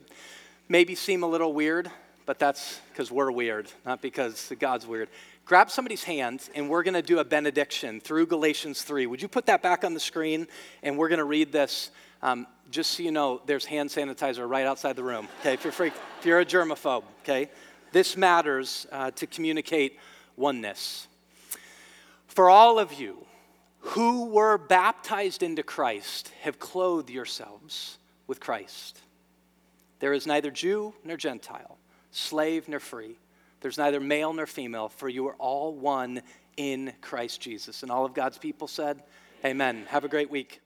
maybe 0.70 0.94
seem 0.94 1.24
a 1.24 1.28
little 1.28 1.54
weird, 1.54 1.90
but 2.28 2.38
that's 2.38 2.80
because 2.92 3.12
we're 3.12 3.32
weird, 3.32 3.72
not 3.86 4.02
because 4.02 4.54
God's 4.60 4.86
weird 4.86 5.10
grab 5.48 5.72
somebody's 5.72 6.04
hand 6.04 6.50
and 6.56 6.70
we're 6.70 6.84
going 6.84 6.94
to 6.94 7.02
do 7.02 7.20
a 7.20 7.24
benediction 7.24 8.02
through 8.02 8.28
Galatians 8.28 8.82
3. 8.82 9.08
Would 9.08 9.22
you 9.22 9.30
put 9.30 9.46
that 9.46 9.64
back 9.64 9.86
on 9.86 9.94
the 9.94 10.00
screen? 10.00 10.46
And 10.84 10.98
we're 10.98 11.08
going 11.08 11.20
to 11.20 11.26
read 11.26 11.54
this. 11.54 11.90
Um, 12.22 12.46
just 12.70 12.92
so 12.92 13.04
you 13.04 13.12
know, 13.12 13.42
there's 13.46 13.64
hand 13.64 13.90
sanitizer 13.90 14.48
right 14.48 14.66
outside 14.66 14.98
the 14.98 15.04
room. 15.04 15.30
Okay, 15.40 15.54
if 15.54 15.64
you're 15.64 15.72
free, 15.72 15.92
if 16.20 16.26
you're 16.26 16.42
a 16.42 16.46
germaphobe. 16.46 17.04
Okay, 17.22 17.50
this 17.94 18.18
matters 18.18 18.88
uh, 18.92 19.12
to 19.12 19.26
communicate 19.26 19.98
oneness. 20.36 21.08
For 22.28 22.50
all 22.50 22.78
of 22.78 22.94
you 22.94 23.26
who 23.80 24.26
were 24.26 24.58
baptized 24.58 25.44
into 25.44 25.64
Christ, 25.64 26.32
have 26.42 26.60
clothed 26.60 27.10
yourselves 27.10 28.00
with 28.26 28.42
Christ. 28.42 29.00
There 30.00 30.12
is 30.12 30.28
neither 30.28 30.52
Jew 30.52 30.94
nor 31.06 31.16
Gentile, 31.16 31.78
slave 32.12 32.68
nor 32.68 32.82
free 32.82 33.16
there's 33.62 33.78
neither 33.78 34.00
male 34.00 34.34
nor 34.34 34.46
female, 34.46 34.90
for 34.90 35.10
you 35.10 35.28
are 35.28 35.36
all 35.36 35.74
one 35.74 36.22
in 36.58 36.94
Christ 37.02 37.42
Jesus. 37.42 37.84
And 37.84 37.92
all 37.92 38.06
of 38.06 38.14
God's 38.14 38.38
people 38.38 38.68
said, 38.68 39.04
Amen. 39.46 39.86
Have 39.90 40.04
a 40.04 40.10
great 40.10 40.32
week. 40.32 40.62